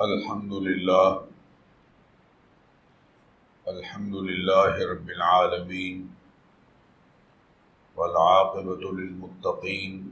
الحمد 0.00 0.52
للہ 0.52 1.08
الحمد 3.66 4.14
للہ 4.14 4.86
رب 4.90 5.08
العالمین 5.08 6.06
والعاقبة 7.94 8.92
للمتقین، 8.92 10.10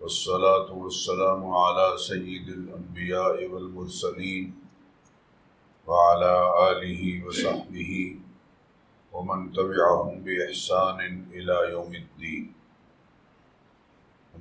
والصلاة 0.00 0.70
والسلام 0.70 1.46
على 1.46 1.96
سید 1.96 2.48
الانبیاء 2.48 3.48
والمرسلین 3.52 4.50
وعلى 5.86 6.34
آلہ 6.68 7.24
وصحبہ، 7.24 7.92
ومن 9.12 9.52
تبعهم 9.52 10.22
بإحسان 10.22 11.00
إلى 11.32 11.70
يوم 11.70 11.92
الدين 11.92 12.52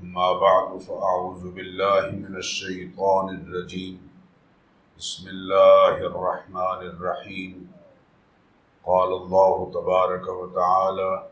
أما 0.03 0.33
بعد، 0.33 0.77
فأعوذ 0.77 1.51
بالله 1.51 2.11
من 2.11 2.35
الشيطان 2.35 3.29
الرجيم. 3.35 4.11
بسم 4.97 5.27
الله 5.27 5.97
الرحمن 5.97 6.81
الرحيم. 6.93 7.71
قال 8.85 9.13
الله 9.13 9.71
تبارك 9.73 10.27
وتعالى 10.27 11.29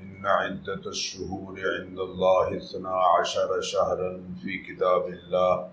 إن 0.00 0.26
عدة 0.26 0.82
الشهور 0.86 1.54
عند 1.78 1.98
الله 1.98 2.56
اثنا 2.56 2.94
عشر 3.18 3.60
شهرا 3.60 4.34
في 4.42 4.58
كتاب 4.58 5.06
الله. 5.06 5.70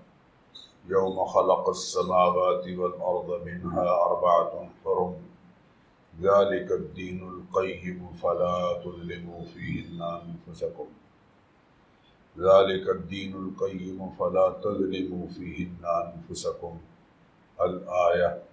يوم 0.88 1.26
خلق 1.26 1.70
السماوات 1.70 2.68
والأرض 2.68 3.46
منها 3.46 3.88
أربعة 4.08 4.70
حرم. 4.86 5.16
ذلك 6.22 6.72
الدين 6.72 7.20
القيم، 7.30 8.14
فلا 8.24 8.82
تظلموا 8.84 9.46
فيهن 9.46 10.02
أنفسكم. 10.02 10.88
ذلك 12.40 12.90
الدين 12.90 13.34
القيم 13.36 14.10
فلا 14.18 14.50
تظلموا 14.50 15.28
فيهن 15.28 15.86
انفسكم 15.86 16.78
الايه 17.60 18.44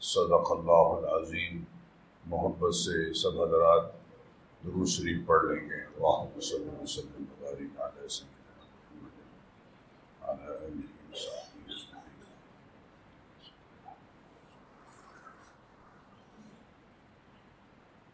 صدق 0.00 0.52
اللہ 0.52 0.94
العظیم. 0.98 1.64
محبت 2.26 2.74
سے 2.74 3.12
سب 3.12 3.40
حضرات 3.42 3.92
درود 4.64 4.86
شریف 4.86 5.26
پڑھ 5.26 5.44
لیں 5.46 5.68
گے. 5.70 5.80
اللهم 5.96 6.40
صل 6.40 6.68
وسلم 6.82 7.24
وبارك 7.32 7.80
على 7.80 8.08
سيدنا 8.08 8.54
محمد 8.62 9.14
وعلى 10.22 10.48
اله 10.66 10.88
وصحبه 11.10 11.74
اجمعين 11.74 12.18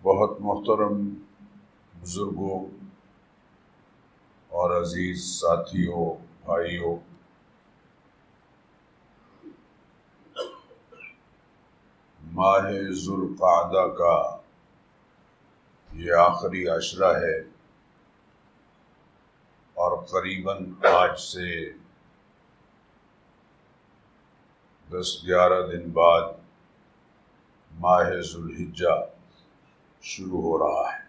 بہت 0.03 0.41
محترم 0.41 1.09
بزرگوں 2.03 2.59
اور 4.61 4.71
عزیز 4.83 5.25
ساتھیوں، 5.41 6.15
بھائیوں۔ 6.45 6.97
ماہ 12.33 12.71
ذوالقعدہ 12.93 13.87
کا 13.99 14.41
یہ 15.93 16.13
آخری 16.13 16.69
عشرہ 16.69 17.15
ہے 17.21 17.39
اور 19.75 20.05
قریباً 20.05 20.73
آج 20.83 21.21
سے 21.21 21.73
دس 24.91 25.27
گیارہ 25.27 25.67
دن 25.73 25.91
بعد 25.91 26.33
ماہ 27.81 28.11
ذوالحجہ 28.21 28.97
شروع 30.03 30.43
ہو 30.43 30.59
رہا 30.59 30.95
ہے۔ 30.95 31.00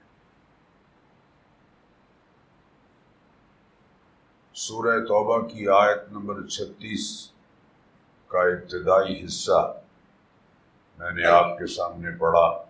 سورہ 4.62 5.00
توبہ 5.06 5.48
کی 5.48 5.68
آیت 5.68 6.12
نمبر 6.12 6.48
چھتیس 6.48 7.32
کا 8.28 8.40
ابتدائی 8.40 9.26
حصہ 9.26 9.82
میں 10.98 11.12
نے 11.12 11.24
آپ 11.26 11.58
کے 11.60 11.68
سامنے 11.68 12.10
پڑھا۔ 12.18 12.64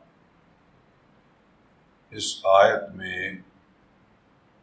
اس 2.09 2.45
آیت 2.45 2.95
میں 2.95 3.31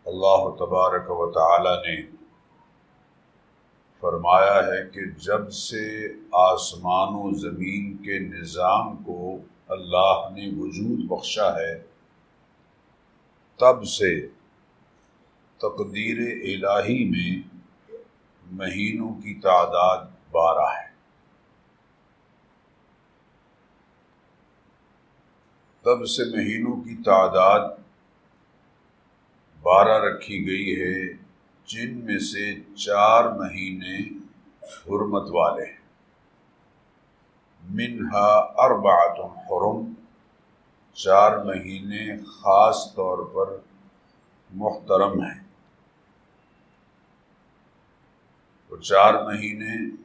اللہ 0.07 0.49
تبارک 0.59 1.11
و 1.11 1.31
تعالی 1.33 1.75
نے 1.87 2.17
فرمایا 4.01 4.57
ہے 4.67 4.89
کہ 4.91 5.11
جب 5.11 5.53
سے 5.53 6.09
آسمان 6.33 7.09
و 7.13 7.35
زمین 7.39 7.97
کے 7.97 8.19
نظام 8.19 8.97
کو 8.97 9.39
اللہ 9.69 10.29
نے 10.33 10.49
وجود 10.57 11.05
بخشا 11.09 11.55
ہے، 11.57 11.79
تب 13.57 13.85
سے 13.85 14.27
تقدیر 15.59 16.19
الہی 16.21 17.09
میں 17.09 17.57
مہینوں 18.51 19.15
کی 19.15 19.35
تعداد 19.35 20.05
بارہ 20.31 20.79
ہے۔ 20.79 20.89
تب 25.83 26.07
سے 26.07 26.25
مہینوں 26.25 26.81
کی 26.81 27.03
تعداد 27.03 27.69
بارہ 29.63 30.05
رکھی 30.05 30.47
گئی 30.47 30.83
ہے، 30.83 31.13
جن 31.67 32.05
میں 32.05 32.19
سے 32.19 32.75
چار 32.75 33.25
مہینے 33.25 33.99
حرمت 34.87 35.31
والے 35.31 35.67
ہیں۔ 35.67 35.79
منہا 37.71 38.29
اربعت 38.57 39.21
حرم 39.21 39.95
چار 40.95 41.45
مہینے 41.45 42.19
خاص 42.19 42.95
طور 42.95 43.19
پر 43.19 43.57
محترم 44.51 45.23
ہیں۔ 45.23 45.48
چار 48.81 49.15
مہینے، 49.25 49.97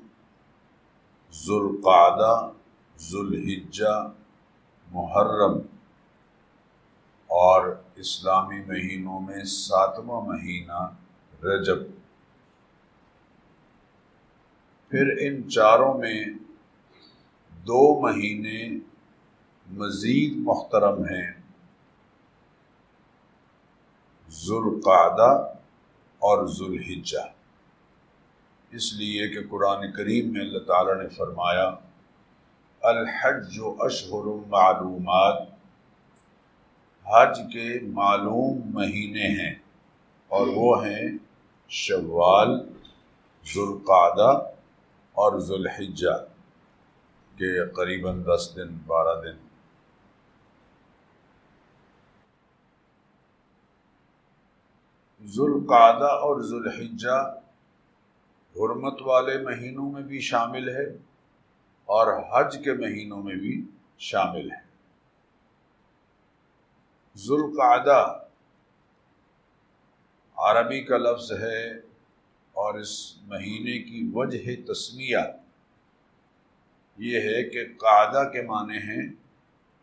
ذوالقعدہ، 1.34 2.52
ذوالحجہ، 2.98 4.12
محرم 4.92 5.58
اور 7.28 7.76
اسلامی 7.96 8.60
مہینوں 8.60 9.20
میں 9.20 9.44
ساتواں 9.44 10.22
مہینہ 10.22 10.90
رجب۔ 11.46 11.78
پھر 14.90 15.18
ان 15.22 15.50
چاروں 15.50 15.94
میں 15.94 16.26
دو 17.50 18.00
مہینے 18.00 18.70
مزید 19.72 20.34
محترم 20.38 21.04
ہیں۔ 21.04 21.32
ذوالقعدہ 24.30 25.54
اور 26.20 26.48
ذوالحجہ۔ 26.48 27.43
اس 28.74 28.94
لیے 28.94 29.28
کہ 29.30 29.40
قرآن 29.50 29.92
کریم 29.92 30.32
میں 30.34 30.42
اللہ 30.42 30.60
تعالیٰ 30.60 31.04
نے 31.04 31.10
فرمایا، 31.10 31.76
الحج 32.82 33.60
و 33.60 33.76
اشہر 33.80 34.26
معلومات، 34.48 35.42
حج 37.06 37.40
کے 37.54 37.80
معلوم 37.88 38.62
مہینے 38.66 39.28
ہیں 39.28 39.56
اور 40.28 40.48
وہ 40.48 40.86
ہیں 40.86 41.10
شوال، 41.70 42.50
ذوالقعدہ 43.46 44.32
اور 45.14 45.40
ذوالحجہ 45.40 46.18
کے 47.38 47.70
قریباً 47.70 48.24
دس 48.24 48.52
دن، 48.56 48.78
بارہ 48.88 49.22
دن۔ 49.22 49.38
ذوالقعدہ 55.28 56.12
اور 56.26 56.42
ذوالحجہ 56.42 57.43
حرمت 58.56 59.02
والے 59.02 59.38
مہینوں 59.38 59.92
میں 59.92 60.02
بھی 60.02 60.20
شامل 60.20 60.70
ہے 60.70 60.84
اور 61.86 62.24
حج 62.32 62.58
کے 62.64 62.74
مہینوں 62.74 63.24
میں 63.24 63.36
بھی 63.36 63.66
شامل 64.00 64.52
ہے۔ 64.52 64.64
ذوالقعدہ 67.16 68.20
عربی 70.38 70.84
کا 70.84 70.98
لفظ 70.98 71.32
ہے 71.32 71.72
اور 72.54 72.74
اس 72.74 73.18
مہینے 73.24 73.80
کی 73.80 74.12
وجہ 74.14 74.74
تسمیہ 74.74 75.18
یہ 76.98 77.20
ہے 77.20 77.50
کہ 77.50 77.66
قعدہ 77.66 78.30
کے 78.32 78.42
معنی 78.42 78.78
ہیں 78.78 79.14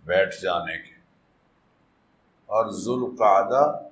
بیٹھ 0.05 0.43
جانے 0.43 0.79
کے۔ 0.79 0.95
اور 2.47 2.71
ذوالقعدہ 2.71 3.83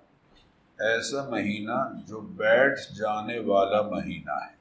ایسا 0.78 1.28
مہینہ 1.30 2.00
جو 2.06 2.20
بیٹھ 2.20 2.92
جانے 2.92 3.38
والا 3.38 3.82
مہینہ 3.82 4.30
ہے۔ 4.30 4.57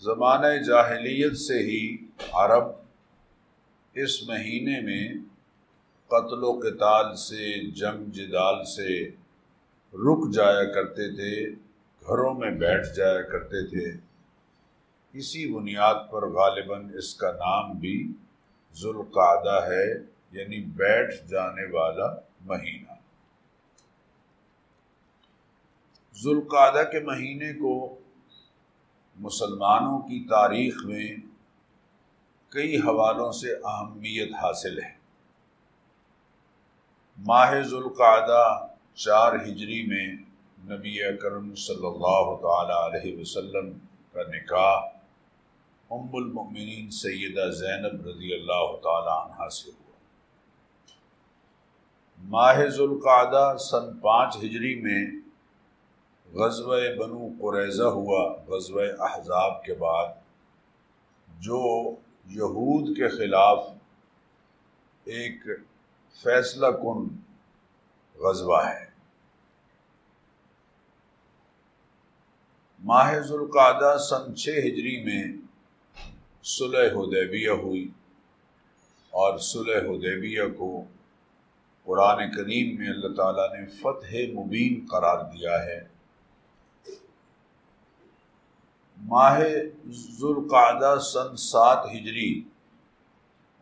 زمانہ 0.00 0.62
جاہلیت 0.62 1.38
سے 1.38 1.58
ہی 1.58 1.96
عرب 2.32 2.64
اس 3.94 4.28
مہینے 4.28 4.80
میں 4.80 5.18
قتل 6.06 6.44
و 6.44 6.52
قتال 6.52 7.16
سے، 7.16 7.70
جنگ 7.70 8.10
جدال 8.10 8.64
سے 8.64 9.08
رک 9.94 10.34
جایا 10.34 10.64
کرتے 10.64 11.10
تھے، 11.16 11.50
گھروں 12.06 12.34
میں 12.34 12.50
بیٹھ 12.50 12.96
جایا 12.96 13.22
کرتے 13.22 13.66
تھے۔ 13.66 14.00
اسی 15.12 15.52
بنیاد 15.52 15.94
پر 16.10 16.28
غالباً 16.28 16.98
اس 16.98 17.14
کا 17.14 17.30
نام 17.30 17.78
بھی 17.78 18.12
ذوالقعدہ 18.74 19.66
ہے 19.66 19.92
یعنی 20.32 20.60
بیٹھ 20.60 21.26
جانے 21.26 21.66
والا 21.72 22.14
مہینہ۔ 22.40 22.92
ذوالقعدہ 26.22 26.90
کے 26.90 27.00
مہینے 27.00 27.52
کو 27.52 28.00
مسلمانوں 29.18 29.98
کی 29.98 30.24
تاریخ 30.24 30.84
میں 30.84 31.16
کئی 32.48 32.76
حوالوں 32.76 33.32
سے 33.32 33.52
اہمیت 33.64 34.34
حاصل 34.34 34.78
ہے۔ 34.82 34.94
ماہ 37.18 37.62
ذوالقعدہ 37.62 38.66
چار 38.94 39.32
ہجری 39.32 39.86
میں 39.86 40.06
نبی 40.74 41.02
اکرم 41.02 41.54
صلی 41.54 41.86
اللہ 41.86 42.36
تعالی 42.42 42.76
علیہ 42.86 43.20
وسلم 43.20 43.78
کا 44.12 44.20
نکاح 44.28 44.96
ام 45.90 46.08
المؤمنین 46.12 46.90
سیدہ 46.90 47.50
زینب 47.50 48.06
رضی 48.06 48.34
اللہ 48.34 48.76
تعالی 48.82 49.14
عنہ 49.14 49.48
سے 49.48 49.70
ہوا۔ 49.70 49.96
ماہ 52.28 52.66
ذوالقعدہ 52.66 53.56
سن 53.58 53.98
پانچ 53.98 54.36
ہجری 54.36 54.74
میں 54.80 55.25
غزوہ 56.38 56.76
بنو 56.98 57.28
قریضہ 57.40 57.82
ہوا 57.82 58.36
غزوہ 58.48 58.82
احزاب 58.98 59.64
کے 59.64 59.74
بعد، 59.74 60.08
جو 61.40 61.90
یہود 62.26 62.96
کے 62.96 63.08
خلاف 63.08 63.58
ایک 65.04 65.42
فیصلہ 66.22 66.66
کن 66.66 67.06
غزوہ 68.18 68.66
ہے۔ 68.66 68.84
ماہ 72.84 73.18
ذوالقعدہ 73.18 73.98
سن 73.98 74.36
چھ 74.36 74.48
ہجری 74.48 75.04
میں 75.04 75.24
صلح 76.44 76.88
حدیبیہ 76.92 77.50
ہوئی 77.50 77.88
اور 79.10 79.38
صلح 79.38 79.78
حدیبیہ 79.78 80.42
کو 80.58 80.84
قرآن 81.84 82.30
کریم 82.30 82.78
میں 82.78 82.88
اللہ 82.88 83.16
تعالیٰ 83.16 83.48
نے 83.50 83.66
فتح 83.66 84.40
مبین 84.40 84.86
قرار 84.90 85.24
دیا 85.24 85.64
ہے۔ 85.64 85.95
ماہ 89.08 89.40
ذوالقعدہ 89.88 90.98
سن 91.00 91.36
سات 91.36 91.86
ہجری، 91.86 92.42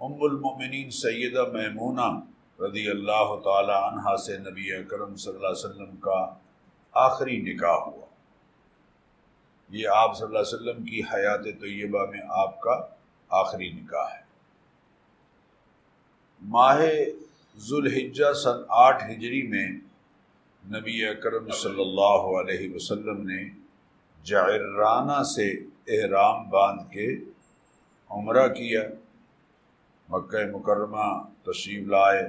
ام 0.01 0.13
المؤمنین 0.21 0.91
سیدہ 0.91 1.45
میمونہ 1.53 2.21
رضی 2.63 2.89
اللہ 2.91 3.35
تعالی 3.45 3.73
عنہ 3.73 4.17
سے 4.17 4.39
نبی 4.39 4.73
اکرم 4.73 5.17
صلی 5.17 5.35
اللہ 5.35 5.47
علیہ 5.47 5.65
وسلم 5.65 5.97
کا 5.97 6.35
آخری 6.93 7.37
نکاح 7.37 7.77
ہوا۔ 7.77 8.07
یہ 9.71 9.89
آپ 9.89 10.17
صلی 10.17 10.27
اللہ 10.27 10.39
علیہ 10.39 10.55
وسلم 10.55 10.85
کی 10.85 11.01
حیات 11.01 11.45
طیبہ 11.61 12.07
میں 12.11 12.21
آپ 12.29 12.61
کا 12.61 12.87
آخری 13.29 13.71
نکاح 13.73 14.07
ہے۔ 14.15 14.23
ماہ 16.43 16.81
ذوالحجہ 17.59 18.33
سن 18.33 18.63
آٹھ 18.69 19.05
ہجری 19.05 19.43
میں 19.43 19.69
نبی 20.79 21.05
اکرم 21.05 21.51
صلی 21.51 21.81
اللہ 21.81 22.23
علیہ 22.41 22.75
وسلم 22.75 23.27
نے 23.31 23.64
جعرانہ 24.25 25.23
سے 25.23 25.51
احرام 25.89 26.49
باندھ 26.49 26.91
کے 26.91 27.17
عمرہ 28.11 28.49
کیا، 28.49 28.81
مکہ 30.09 30.57
مکرمہ 30.57 31.23
تشریف 31.43 31.89
لائے، 31.89 32.29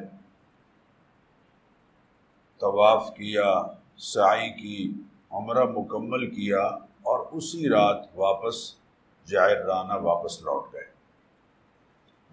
طواف 2.60 3.08
کیا، 3.08 3.54
سعی 3.98 4.50
کی، 4.50 4.94
عمرہ 5.32 5.64
مکمل 5.66 6.30
کیا 6.30 6.62
اور 7.08 7.26
اسی 7.32 7.70
رات 7.70 8.06
واپس 8.16 8.76
جائرانہ 9.26 9.94
واپس 9.94 10.42
لوٹ 10.42 10.74
گئے۔ 10.74 10.86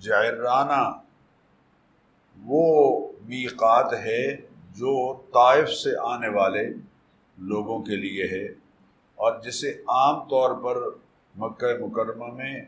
جائرانہ 0.00 0.92
وہ 2.44 2.98
میقات 3.22 3.92
ہے 3.92 4.36
جو 4.70 5.14
طائف 5.14 5.68
سے 5.68 5.90
آنے 6.02 6.28
والے 6.28 6.64
لوگوں 7.38 7.78
کے 7.78 7.96
لیے 7.96 8.24
ہے۔ 8.24 8.61
اور 9.22 9.40
جسے 9.40 9.70
عام 9.70 10.28
طور 10.28 10.50
پر 10.62 10.90
مکہ 11.36 11.66
مکرمہ 11.80 12.26
میں 12.26 12.64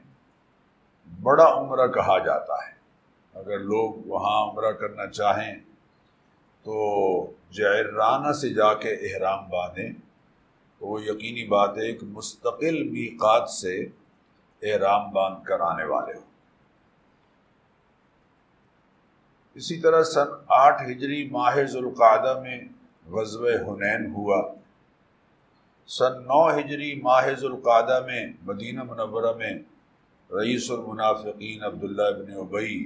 بڑا 1.22 1.46
عمرہ 1.46 1.86
کہا 1.86 2.18
جاتا 2.18 2.54
ہے۔ 2.54 2.72
اگر 3.34 3.58
لوگ 3.58 3.94
وہاں 4.06 4.50
عمرہ 4.50 4.72
کرنا 4.72 5.06
چاہیں 5.06 5.54
تو 6.62 6.74
جائرانہ 7.50 8.32
سے 8.32 8.48
جا 8.54 8.74
کے 8.74 8.88
احرام 8.88 9.48
باندھیں۔ 9.48 9.92
تو 10.78 10.86
وہ 10.86 11.02
یقینی 11.02 11.48
بات 11.48 11.78
ہے 11.78 11.86
ایک 11.86 12.02
مستقل 12.02 12.82
میقات 12.82 13.50
سے 13.50 13.86
احرام 14.62 15.10
باندھ 15.10 15.44
کر 15.44 15.60
آنے 15.60 15.84
والے 15.84 16.12
ہوں۔ 16.12 16.30
اسی 19.54 19.80
طرح 19.80 20.02
سن 20.02 20.26
آٹھ 20.48 20.82
ہجری 20.82 21.30
ماہ 21.30 21.56
ذوالقعدہ 21.62 22.40
میں 22.40 22.60
غزوہ 23.10 23.50
حنین 23.50 24.12
ہوا۔ 24.14 24.54
سن 25.88 26.22
نو 26.22 26.40
ہجری 26.48 26.94
ماہ 27.00 27.26
ذوالقعدہ 27.40 27.98
میں، 28.06 28.26
مدینہ 28.42 28.82
منورہ 28.82 29.32
میں 29.36 29.52
رئیس 30.31 30.70
المنافقین 30.70 31.64
عبداللہ 31.64 32.02
ابن 32.02 32.32
ابئی 32.36 32.78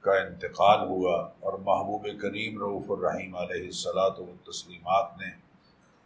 کا 0.00 0.12
انتقال 0.12 0.86
ہوا 0.88 1.16
اور 1.40 1.52
محبوب 1.58 2.06
کریم 2.20 2.60
رعف 2.62 2.90
الرحیم 2.90 3.36
علیہ 3.36 3.64
السلاۃ 3.64 4.18
و 4.18 4.26
تسلیمات 4.44 5.18
نے 5.20 5.30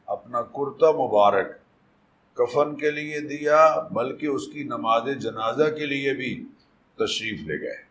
اپنا 0.09 0.43
کرتا 0.57 0.91
مبارک 0.93 1.53
کفن 2.37 2.75
کے 2.77 2.91
لیے 2.91 3.21
دیا، 3.21 3.59
بلکہ 3.91 4.27
اس 4.27 4.47
کی 4.47 4.63
نماز 4.65 5.09
جنازہ 5.21 5.69
کے 5.75 5.87
لیے 5.87 6.13
بھی 6.15 6.33
تشریف 6.99 7.41
لے 7.47 7.61
گئے۔ 7.61 7.85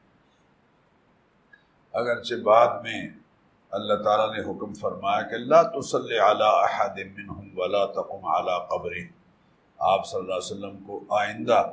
اگرچہ 1.94 2.42
بعد 2.44 2.82
میں 2.84 3.08
اللہ 3.76 3.94
تعالیٰ 3.94 4.34
نے 4.34 4.40
حکم 4.40 4.74
فرمایا 4.74 5.22
کہ 5.22 5.36
اللہ 5.36 5.80
تسلی 5.80 6.20
اعلیٰ 6.20 6.64
احد 6.64 7.00
منہم 7.18 7.50
ولا 7.56 7.86
تقم 7.86 8.26
اعلیٰ 8.26 8.68
قبر 8.68 8.92
آپ 9.78 10.08
صلی 10.08 10.20
اللہ 10.20 10.34
علیہ 10.34 10.52
وسلم 10.52 10.84
کو 10.84 11.04
آئندہ 11.10 11.72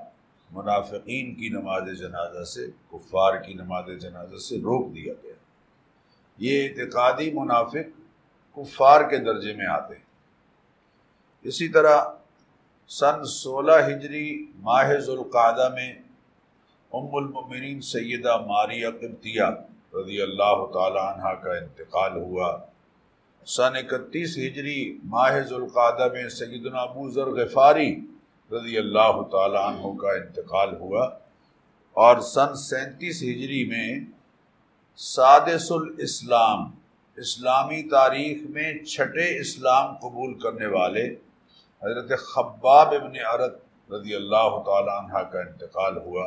منافقین 0.51 1.35
کی 1.35 1.49
نماز 1.49 1.99
جنازہ 1.99 2.45
سے، 2.45 2.67
کفار 2.91 3.37
کی 3.37 3.55
نماز 3.55 3.85
جنازہ 4.01 4.37
سے 4.37 4.57
روک 4.57 4.95
دیا 4.95 5.13
گیا۔ 5.23 5.33
یہ 6.39 6.69
اعتقادی 6.69 7.31
منافق 7.31 8.01
کفار 8.57 9.01
کے 9.11 9.17
درجے 9.17 9.55
میں 9.55 9.67
آتے 9.67 9.95
ہیں۔ 9.95 10.03
اسی 11.43 11.69
طرح 11.69 12.05
سن 12.89 13.25
سولہ 13.25 13.73
ہجری 13.87 14.53
ماہ 14.57 14.95
ذوالقعدہ 14.99 15.69
میں 15.75 15.93
ام 16.93 17.15
المؤمنین 17.15 17.81
سیدہ 17.81 18.37
ماریہ 18.37 18.89
قبطیہ 18.89 19.43
رضی 19.95 20.23
اللہ 20.23 20.67
تعالیٰ 20.73 21.07
عنہ 21.15 21.35
کا 21.43 21.53
انتقال 21.53 22.13
ہوا۔ 22.13 22.59
سن 23.47 23.77
اکتیس 23.77 24.39
ہجری 24.39 24.99
ماہ 25.05 25.39
ذوالقادہ 25.41 26.13
میں 26.13 26.29
سیدنا 26.29 26.79
ابو 26.79 27.11
ذر 27.11 27.27
غفاری 27.27 27.97
رضی 28.51 28.79
اللہ 28.79 29.23
تعالیٰ 29.33 29.65
عنہ 29.69 29.99
کا 29.99 30.13
انتقال 30.13 30.77
ہوا 30.77 31.05
اور 31.97 32.21
سن 32.21 32.55
سینتیس 32.55 33.23
ہجری 33.23 33.65
میں 33.65 34.01
سادس 34.97 35.73
الاسلام، 35.73 36.59
اسلامی 37.17 37.83
تاریخ 37.83 38.43
میں 38.51 38.85
چھٹے 38.85 39.41
اسلام 39.41 39.95
قبول 39.97 40.39
کرنے 40.39 40.67
والے 40.67 41.05
حضرت 41.83 42.19
خباب 42.19 42.95
ابن 42.95 43.17
عرت 43.27 43.55
رضی 43.93 44.15
اللہ 44.15 44.63
تعالیٰ 44.67 44.99
عنہ 44.99 45.19
کا 45.31 45.41
انتقال 45.41 45.97
ہوا۔ 45.97 46.27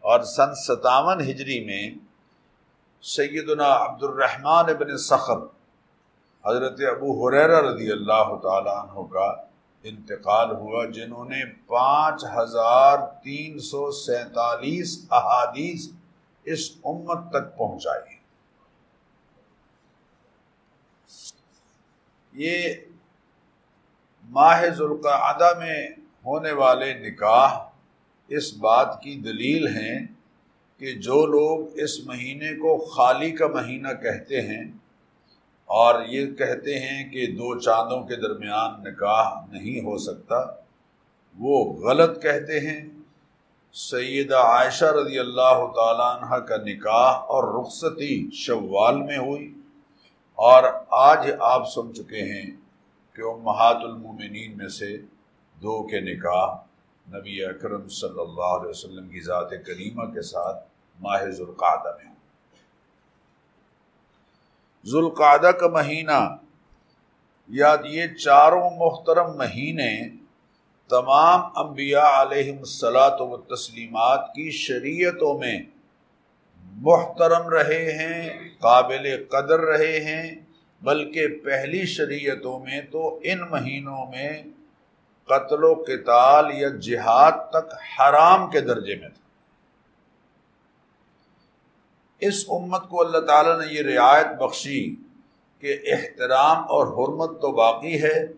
اور 0.00 0.20
سن 0.20 0.54
ستاون 0.54 1.20
ہجری 1.20 1.64
میں 1.64 1.90
سیدنا 3.04 3.68
عبد 3.76 4.02
الرحمن 4.04 4.68
ابن 4.70 4.96
سخر 4.96 5.38
حضرت 6.44 6.80
ابو 6.90 7.14
حریرہ 7.16 7.60
رضی 7.62 7.90
اللہ 7.92 8.34
تعالیٰ 8.42 8.74
عنہ 8.74 9.06
کا 9.12 9.26
انتقال 9.84 10.50
ہوا، 10.50 10.84
جنہوں 10.90 11.24
نے 11.24 11.44
پانچ 11.66 12.24
ہزار 12.34 12.98
تین 13.22 13.58
سو 13.60 13.90
سینتالیس 13.92 14.96
احادیث 15.10 15.88
اس 16.46 16.70
امت 16.84 17.28
تک 17.30 17.56
پہنچائی 17.56 18.16
یہ 22.32 22.74
ماہ 24.30 24.64
ذوالقعدہ 24.68 25.52
میں 25.58 25.80
ہونے 26.24 26.52
والے 26.62 26.94
نکاح 27.00 27.58
اس 28.30 28.52
بات 28.58 29.00
کی 29.02 29.20
دلیل 29.20 29.66
ہیں 29.76 29.98
کہ 30.82 30.92
جو 30.92 31.26
لوگ 31.26 31.66
اس 31.74 32.06
مہینے 32.06 32.58
کو 32.58 32.84
خالی 32.84 33.30
کا 33.30 33.46
مہینہ 33.46 33.88
کہتے 33.88 34.40
ہیں 34.40 34.64
اور 35.64 36.04
یہ 36.06 36.34
کہتے 36.34 36.78
ہیں 36.78 37.10
کہ 37.10 37.26
دو 37.26 37.58
چاندوں 37.58 38.02
کے 38.02 38.16
درمیان 38.16 38.82
نکاح 38.82 39.46
نہیں 39.52 39.80
ہو 39.80 39.98
سکتا، 39.98 40.36
وہ 41.38 41.72
غلط 41.72 42.22
کہتے 42.22 42.60
ہیں۔ 42.60 42.88
سیدہ 43.72 44.36
عائشہ 44.36 44.84
رضی 44.84 45.18
اللہ 45.18 45.66
تعالیٰ 45.74 46.22
عنہ 46.22 46.44
کا 46.44 46.56
نکاح 46.56 47.12
اور 47.12 47.60
رخصتی 47.60 48.30
شوال 48.30 49.02
میں 49.02 49.18
ہوئی۔ 49.18 49.54
اور 50.34 50.64
آج 50.90 51.30
آپ 51.40 51.70
سن 51.70 51.94
چکے 51.94 52.22
ہیں 52.32 52.50
کہ 53.16 53.22
امہات 53.22 53.76
المومنین 53.76 54.56
میں 54.56 54.68
سے 54.68 54.96
دو 55.62 55.82
کے 55.82 56.00
نکاح 56.00 56.54
نبی 57.08 57.44
اکرم 57.44 57.88
صلی 57.88 58.20
اللہ 58.20 58.52
علیہ 58.58 58.70
وسلم 58.70 59.08
کی 59.08 59.20
ذات 59.20 59.50
کریمہ 59.50 60.04
کے 60.04 60.22
ساتھ 60.22 60.71
ماہ 61.02 61.24
ذوالقعدہ 61.26 61.96
میں 61.96 62.10
ذوالقعدہ 64.86 65.50
کا 65.52 65.68
مہینہ 65.72 66.20
یا 67.50 67.74
یہ 67.84 68.14
چاروں 68.14 68.68
محترم 68.76 69.36
مہینے 69.38 69.92
تمام 70.90 71.40
انبیاء 71.56 72.08
علیہ 72.20 72.56
السلاۃ 72.58 73.20
و 73.20 73.36
تسلیمات 73.48 74.32
کی 74.34 74.50
شریعتوں 74.50 75.34
میں 75.38 75.58
محترم 76.82 77.48
رہے 77.48 77.84
ہیں، 77.92 78.28
قابل 78.60 79.06
قدر 79.30 79.60
رہے 79.60 79.98
ہیں، 80.00 80.34
بلکہ 80.82 81.28
پہلی 81.44 81.84
شریعتوں 81.86 82.58
میں 82.58 82.80
تو 82.92 83.18
ان 83.22 83.40
مہینوں 83.50 84.04
میں 84.06 84.30
قتل 85.28 85.64
و 85.64 85.74
قتال 85.86 86.50
یا 86.54 86.68
جہاد 86.80 87.36
تک 87.50 87.74
حرام 87.90 88.50
کے 88.50 88.60
درجے 88.60 88.96
میں 88.96 89.08
تھا 89.08 89.21
اس 92.22 92.44
امت 92.48 92.88
کو 92.88 93.00
اللہ 93.00 93.18
تعالیٰ 93.18 93.60
نے 93.60 93.66
یہ 93.72 93.82
رعایت 93.82 94.26
بخشی 94.26 94.96
کہ 95.58 95.78
احترام 95.86 96.58
اور 96.58 96.86
حرمت 96.86 97.42
تو 97.42 97.52
باقی 97.52 98.02
ہے، 98.02 98.32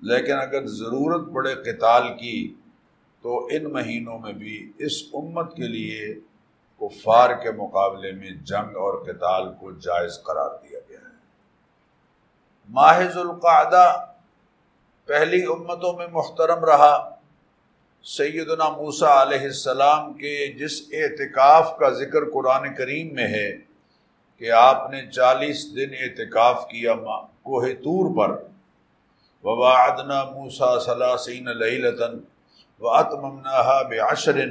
لیکن 0.00 0.32
اگر 0.32 0.66
ضرورت 0.66 1.34
پڑے 1.34 1.54
قتال 1.54 2.08
کی 2.16 2.54
تو 3.22 3.46
ان 3.50 3.64
مہینوں 3.64 4.18
میں 4.18 4.32
بھی 4.32 4.72
اس 4.78 4.92
امت 5.14 5.56
کے 5.56 5.62
لیے 5.62 6.14
کفار 6.80 7.30
کے 7.34 7.50
مقابلے 7.50 8.12
میں 8.12 8.30
جنگ 8.30 8.76
اور 8.76 9.04
قتال 9.04 9.52
کو 9.60 9.70
جائز 9.70 10.22
قرار 10.22 10.50
دیا 10.62 10.78
گیا 10.88 10.98
ہے۔ 10.98 11.14
ماہز 12.68 13.16
القعدہ 13.16 14.06
پہلی 15.04 15.42
امتوں 15.42 15.92
میں 15.92 16.06
محترم 16.12 16.64
رہا۔ 16.64 17.13
سیدنا 18.06 18.68
موسا 18.68 19.22
علیہ 19.22 19.40
السلام 19.40 20.12
کے 20.12 20.52
جس 20.52 20.82
اعتکاف 20.92 21.76
کا 21.78 21.90
ذکر 21.90 22.30
قرآن 22.30 22.74
کریم 22.74 23.14
میں 23.14 23.26
ہے 23.26 23.56
کہ 24.38 24.50
آپ 24.50 24.90
نے 24.90 25.00
چالیس 25.10 25.76
دن 25.76 25.94
اعتکاف 26.00 26.66
کیا 26.68 26.94
کوہ 27.42 27.64
طور 27.84 28.10
پر۔ 28.16 28.42
وبا 29.44 29.86
موسا 30.24 30.80
سلاسین 30.80 31.44
لطن 31.44 32.18
و 32.80 32.90
اتمنا 32.90 33.82
بعشر 33.82 34.44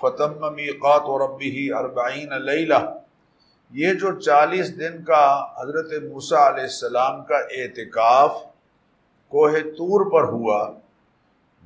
فتم 0.00 0.54
میقات 0.54 1.02
و 1.04 1.18
ربی 1.26 1.72
اربعین 1.72 2.32
لیلہ۔ 2.44 2.82
یہ 3.70 3.94
جو 3.94 4.20
چالیس 4.20 4.78
دن 4.78 5.04
کا 5.04 5.44
حضرت 5.60 6.02
موسیٰ 6.02 6.52
علیہ 6.52 6.68
السلام 6.72 7.24
کا 7.24 7.36
اعتکاف 7.36 8.42
کوہ 9.28 9.50
طور 9.78 10.10
پر 10.10 10.28
ہوا 10.28 10.70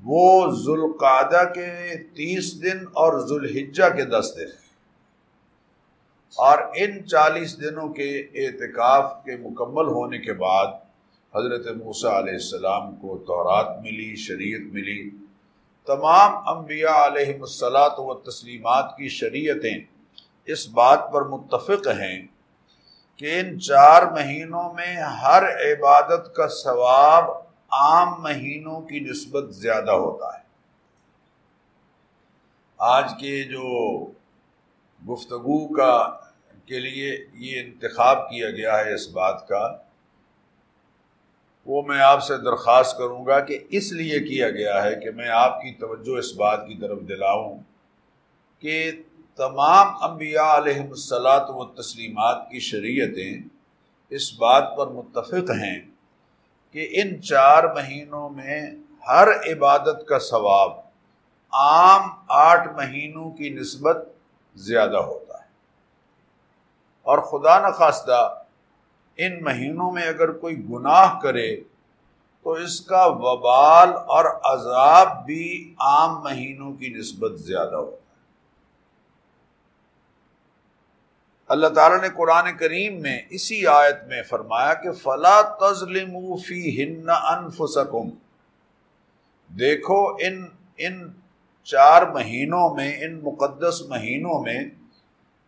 وہ 0.05 0.51
ذوالقادہ 0.51 1.45
کے 1.53 1.97
تیس 2.15 2.63
دن 2.63 2.85
اور 2.93 3.19
ذوالحجہ 3.27 3.89
کے 3.97 4.05
دس 4.05 4.33
دن 4.37 4.51
اور 6.37 6.59
ان 6.77 7.07
چالیس 7.07 7.61
دنوں 7.61 7.89
کے 7.89 8.11
اعتکاف 8.35 9.13
کے 9.25 9.37
مکمل 9.37 9.89
ہونے 9.89 10.19
کے 10.19 10.33
بعد 10.33 10.67
حضرت 11.35 11.67
موسیٰ 11.77 12.13
علیہ 12.13 12.33
السلام 12.33 12.95
کو 12.95 13.17
تورات 13.27 13.67
ملی، 13.83 14.15
شریعت 14.17 14.73
ملی۔ 14.73 15.11
تمام 15.87 16.49
انبیاء 16.49 16.97
علیہ 17.07 17.35
السلاط 17.41 17.99
و 17.99 18.15
تسلیمات 18.15 18.97
کی 18.97 19.09
شریعتیں 19.09 19.79
اس 20.45 20.69
بات 20.69 21.13
پر 21.13 21.23
متفق 21.23 21.87
ہیں 22.01 22.27
کہ 23.17 23.39
ان 23.41 23.61
چار 23.61 24.03
مہینوں 24.13 24.73
میں 24.73 24.97
ہر 25.23 25.43
عبادت 25.63 26.35
کا 26.35 26.47
ثواب 26.49 27.31
عام 27.73 28.23
مہینوں 28.23 28.81
کی 28.81 29.01
نسبت 29.01 29.55
زیادہ 29.55 29.91
ہوتا 29.91 30.39
ہے۔ 30.39 30.43
آج 32.79 33.13
کے 33.21 33.43
جو 33.45 34.05
گفتگو 35.03 35.75
کا 35.75 36.11
کے 36.65 36.79
لیے 36.81 37.27
یہ 37.35 37.61
انتخاب 37.61 38.31
کیا 38.31 38.51
گیا 38.51 38.79
ہے 38.79 38.95
اس 38.95 39.09
بات 39.09 39.49
کا، 39.49 39.77
وہ 41.67 41.83
میں 41.83 42.01
آپ 42.01 42.23
سے 42.23 42.37
درخواست 42.37 42.97
کروں 42.99 43.27
گا 43.27 43.41
کہ 43.41 43.59
اس 43.71 43.93
لیے 43.93 44.21
کیا 44.21 44.51
گیا 44.51 44.83
ہے 44.85 44.95
کہ 44.95 45.11
میں 45.11 45.29
آپ 45.29 45.61
کی 45.61 45.75
توجہ 45.75 46.19
اس 46.19 46.33
بات 46.33 46.67
کی 46.69 46.75
طرف 46.75 46.99
دلاؤں 47.09 47.59
کہ 48.59 48.91
تمام 49.37 50.03
انبیاء 50.03 50.57
علیہ 50.57 50.81
السلاط 50.81 51.47
و 51.49 51.65
تسلیمات 51.65 52.51
کی 52.51 52.61
شریعتیں 52.61 53.49
اس 54.11 54.33
بات 54.35 54.77
پر 54.77 54.87
متفق 54.87 55.51
ہیں 55.51 55.81
کہ 56.73 56.89
ان 56.91 57.23
چار 57.23 57.65
مہینوں 57.65 58.31
میں 58.31 58.71
ہر 59.09 59.29
عبادت 59.53 60.07
کا 60.09 60.19
ثواب 60.19 60.71
عام 61.53 62.11
آٹھ 62.29 62.69
مہینوں 62.69 63.31
کی 63.31 63.51
نسبت 63.51 63.97
زیادہ 64.55 64.97
ہوتا 64.97 65.39
ہے۔ 65.39 65.49
اور 67.03 67.19
خدا 67.19 67.69
نخواستہ 67.69 68.45
ان 69.17 69.45
مہینوں 69.45 69.93
میں 69.93 70.03
اگر 70.03 70.33
کوئی 70.33 70.69
گناہ 70.71 71.19
کرے 71.21 71.57
تو 72.43 72.53
اس 72.53 72.81
کا 72.81 73.07
وبال 73.07 73.89
اور 73.89 74.25
عذاب 74.25 75.27
بھی 75.27 75.75
عام 75.79 76.23
مہینوں 76.23 76.73
کی 76.73 76.89
نسبت 76.89 77.33
زیادہ 77.41 77.77
ہوتا 77.77 77.97
ہے۔ 77.97 78.02
اللہ 81.53 81.69
تعالیٰ 81.69 82.01
نے 82.01 82.09
قرآن 82.17 82.57
کریم 82.57 83.03
میں 83.03 83.23
اسی 83.31 83.67
آیت 83.67 83.97
میں 84.07 84.23
فرمایا 84.23 84.75
کہ 84.75 84.93
فلا 84.93 85.41
تزلم 85.43 86.37
فی 86.37 86.85
ہن 86.85 87.09
انفسکم۔ 87.09 88.11
دیکھو، 89.59 90.17
ان 90.21 90.47
ان 90.79 91.13
چار 91.65 92.03
مہینوں 92.03 92.75
میں، 92.75 93.05
ان 93.05 93.21
مقدس 93.23 93.83
مہینوں 93.89 94.43
میں 94.43 94.65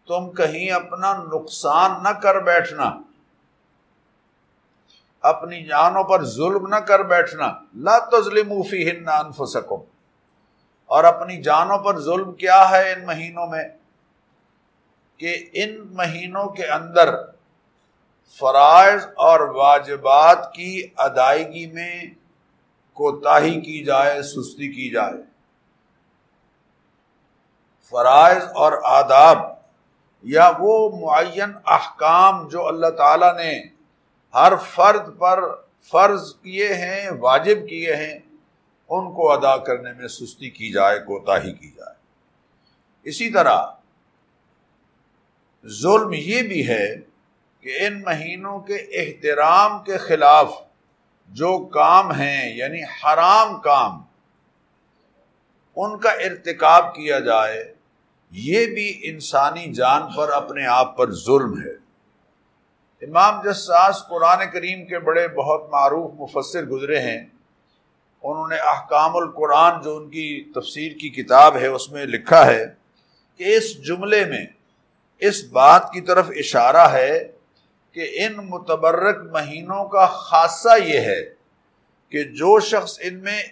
تم 0.07 0.33
کہیں 0.33 0.71
اپنا 0.71 1.17
نقصان 1.17 1.91
نہ 2.03 2.09
کر 2.09 2.41
بیٹھنا۔ 2.41 3.01
اپنی 5.21 5.65
جانوں 5.65 6.05
پر 6.05 6.25
ظلم 6.25 6.67
نہ 6.67 6.77
کر 6.77 7.03
بیٹھنا۔ 7.03 7.53
لا 7.75 7.99
تظلم 7.99 8.63
فیہن 8.63 9.09
انفسکم۔ 9.09 9.81
اور 10.87 11.05
اپنی 11.05 11.43
جانوں 11.43 11.79
پر 11.79 12.01
ظلم 12.01 12.33
کیا 12.33 12.71
ہے 12.71 12.93
ان 12.93 13.07
مہینوں 13.07 13.47
میں؟ 13.47 13.65
کہ 15.17 15.51
ان 15.53 15.87
مہینوں 15.91 16.49
کے 16.49 16.67
اندر 16.67 17.15
فرائض 18.39 19.07
اور 19.17 19.41
واجبات 19.41 20.53
کی 20.55 20.89
ادائیگی 20.97 21.67
میں 21.67 22.03
کوتاہی 22.93 23.61
کی 23.61 23.85
جائے، 23.85 24.23
سستی 24.23 24.69
کی 24.69 24.91
جائے۔ 24.91 25.23
فرائض 27.81 28.43
اور 28.55 28.73
آداب 28.85 29.39
یا 30.23 30.53
وہ 30.59 30.91
معین 30.97 31.53
احکام 31.67 32.49
جو 32.49 32.67
اللہ 32.69 32.91
تعالیٰ 32.91 33.37
نے 33.37 33.63
ہر 34.35 34.53
فرد 34.57 35.19
پر 35.19 35.43
فرض 35.81 36.35
کیے 36.35 36.75
ہیں، 36.75 37.11
واجب 37.21 37.69
کیے 37.69 37.97
ہیں، 37.97 38.19
ان 38.89 39.15
کو 39.15 39.33
ادا 39.33 39.57
کرنے 39.57 39.93
میں 39.93 40.09
سستی 40.09 40.51
کی 40.51 40.73
جائے، 40.73 40.99
کوتاہی 40.99 41.53
کی 41.53 41.71
جائے۔ 41.71 41.95
اسی 43.03 43.31
طرح 43.31 43.67
ظلم 45.69 46.13
یہ 46.13 46.43
بھی 46.43 46.69
ہے 46.69 46.97
کہ 47.61 47.77
ان 47.81 48.03
مہینوں 48.03 48.61
کے 48.61 48.75
احترام 48.75 49.85
کے 49.85 49.97
خلاف 49.97 50.53
جو 51.29 51.67
کام 51.67 52.13
ہیں 52.13 52.57
یعنی 52.57 52.83
حرام 52.83 53.61
کام، 53.61 54.03
ان 55.77 55.99
کا 55.99 56.11
ارتکاب 56.11 56.95
کیا 56.95 57.19
جائے، 57.19 57.75
یہ 58.31 58.67
بھی 58.67 59.01
انسانی 59.03 59.73
جان 59.73 60.03
پر 60.17 60.29
اپنے 60.29 60.67
آپ 60.67 60.97
پر 60.97 61.11
ظلم 61.11 61.63
ہے۔ 61.63 61.85
امام 63.07 63.51
جساس 63.51 64.03
قرآن 64.09 64.51
کریم 64.53 64.87
کے 64.87 64.99
بڑے 64.99 65.29
بہت 65.29 65.69
معروف 65.71 66.13
مفسر 66.15 66.63
گزرے 66.63 66.99
ہیں۔ 66.99 67.27
انہوں 68.23 68.49
نے 68.49 68.57
احکام 68.57 69.17
القرآن 69.17 69.83
جو 69.83 69.97
ان 69.97 70.11
کی 70.11 70.53
تفسیر 70.55 70.93
کی 70.93 71.09
کتاب 71.11 71.57
ہے، 71.57 71.67
اس 71.67 71.93
میں 71.93 72.07
لکھا 72.07 72.47
ہے 72.47 72.65
کہ 73.37 73.57
اس 73.57 73.87
جملے 73.87 74.25
میں 74.25 74.47
اس 75.19 75.45
بات 75.45 75.93
کی 75.93 76.01
طرف 76.01 76.27
اشارہ 76.29 76.89
ہے 76.93 77.33
کہ 77.93 78.11
ان 78.15 78.33
متبرک 78.37 79.33
مہینوں 79.33 79.89
کا 79.89 80.07
خاصہ 80.07 80.83
یہ 80.85 81.01
ہے 81.01 81.35
کہ 82.09 82.25
جو 82.25 82.61
شخص 82.61 82.99
ان 83.03 83.23
میں 83.23 83.43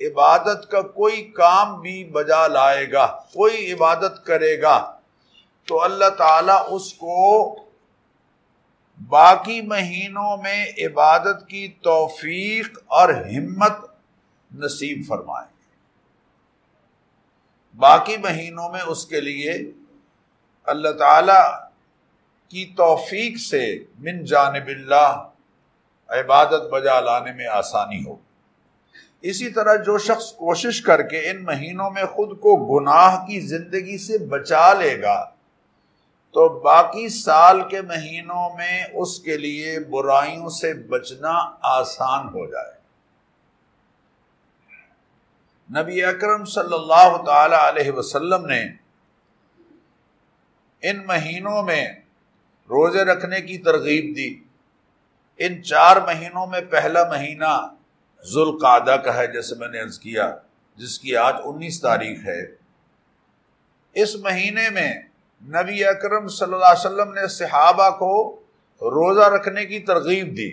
عبادت 0.00 0.70
کا 0.70 0.82
کوئی 0.82 1.24
کام 1.24 1.80
بھی 1.80 2.04
بجا 2.04 2.46
لائے 2.46 2.92
گا، 2.92 3.06
کوئی 3.06 3.72
عبادت 3.72 4.26
کرے 4.26 4.62
گا، 4.62 4.98
تو 5.66 5.82
اللہ 5.82 6.08
تعالیٰ 6.18 6.66
اس 6.70 6.94
کو 6.94 7.56
باقی 9.08 9.60
مہینوں 9.60 10.36
میں 10.36 10.66
عبادت 10.86 11.48
کی 11.48 11.68
توفیق 11.68 12.78
اور 12.86 13.08
ہمت 13.08 13.72
نصیب 14.54 15.02
فرمائے۔ 15.08 15.52
باقی 17.76 18.16
مہینوں 18.16 18.68
میں 18.68 18.80
اس 18.80 19.06
کے 19.06 19.20
لیے 19.20 19.52
اللہ 20.66 20.92
تعالی 20.98 21.42
کی 22.48 22.64
توفیق 22.76 23.38
سے 23.38 23.78
من 23.98 24.24
جانب 24.24 24.66
اللہ 24.66 25.28
عبادت 26.08 26.70
بجا 26.70 27.00
لانے 27.00 27.32
میں 27.32 27.46
آسانی 27.46 28.04
ہو۔ 28.04 28.16
اسی 29.20 29.50
طرح 29.50 29.74
جو 29.76 29.98
شخص 29.98 30.32
کوشش 30.32 30.82
کر 30.82 31.02
کے 31.02 31.30
ان 31.30 31.44
مہینوں 31.44 31.90
میں 31.90 32.04
خود 32.04 32.40
کو 32.40 32.56
گناہ 32.66 33.24
کی 33.26 33.40
زندگی 33.40 33.98
سے 33.98 34.18
بچا 34.18 34.72
لے 34.72 35.02
گا، 35.02 35.30
تو 36.34 36.48
باقی 36.48 37.08
سال 37.08 37.68
کے 37.68 37.80
مہینوں 37.80 38.50
میں 38.56 38.84
اس 38.92 39.18
کے 39.20 39.36
لیے 39.36 39.78
برائیوں 39.80 40.48
سے 40.48 40.74
بچنا 40.74 41.32
آسان 41.62 42.28
ہو 42.28 42.46
جائے۔ 42.50 42.72
نبی 45.68 46.02
اکرم 46.04 46.44
صلی 46.44 46.74
اللہ 46.74 47.22
تعالی 47.26 47.56
علیہ 47.60 47.92
وسلم 47.92 48.46
نے 48.46 48.81
ان 50.82 51.06
مہینوں 51.06 51.62
میں 51.62 51.88
روزے 52.62 53.04
رکھنے 53.04 53.40
کی 53.40 53.58
ترغیب 53.58 54.16
دی۔ 54.16 54.34
ان 55.38 55.62
چار 55.62 55.96
مہینوں 55.96 56.46
میں 56.46 56.60
پہلا 56.60 57.08
مہینہ 57.08 57.74
ذوالقادہ 58.24 58.96
کا 58.96 59.16
ہے، 59.16 59.26
جیسے 59.26 59.54
میں 59.54 59.68
نے 59.68 59.80
عرض 59.80 59.98
کیا، 59.98 60.36
جس 60.76 60.98
کی 60.98 61.16
آج 61.16 61.34
انیس 61.44 61.80
تاریخ 61.80 62.18
ہے۔ 62.26 62.42
اس 63.94 64.16
مہینے 64.16 64.70
میں 64.70 65.02
نبی 65.42 65.84
اکرم 65.84 66.28
صلی 66.28 66.54
اللہ 66.54 66.64
علیہ 66.64 66.90
وسلم 66.90 67.12
نے 67.12 67.28
صحابہ 67.28 67.90
کو 67.90 68.40
روزہ 68.80 69.20
رکھنے 69.20 69.66
کی 69.66 69.78
ترغیب 69.78 70.36
دی، 70.36 70.52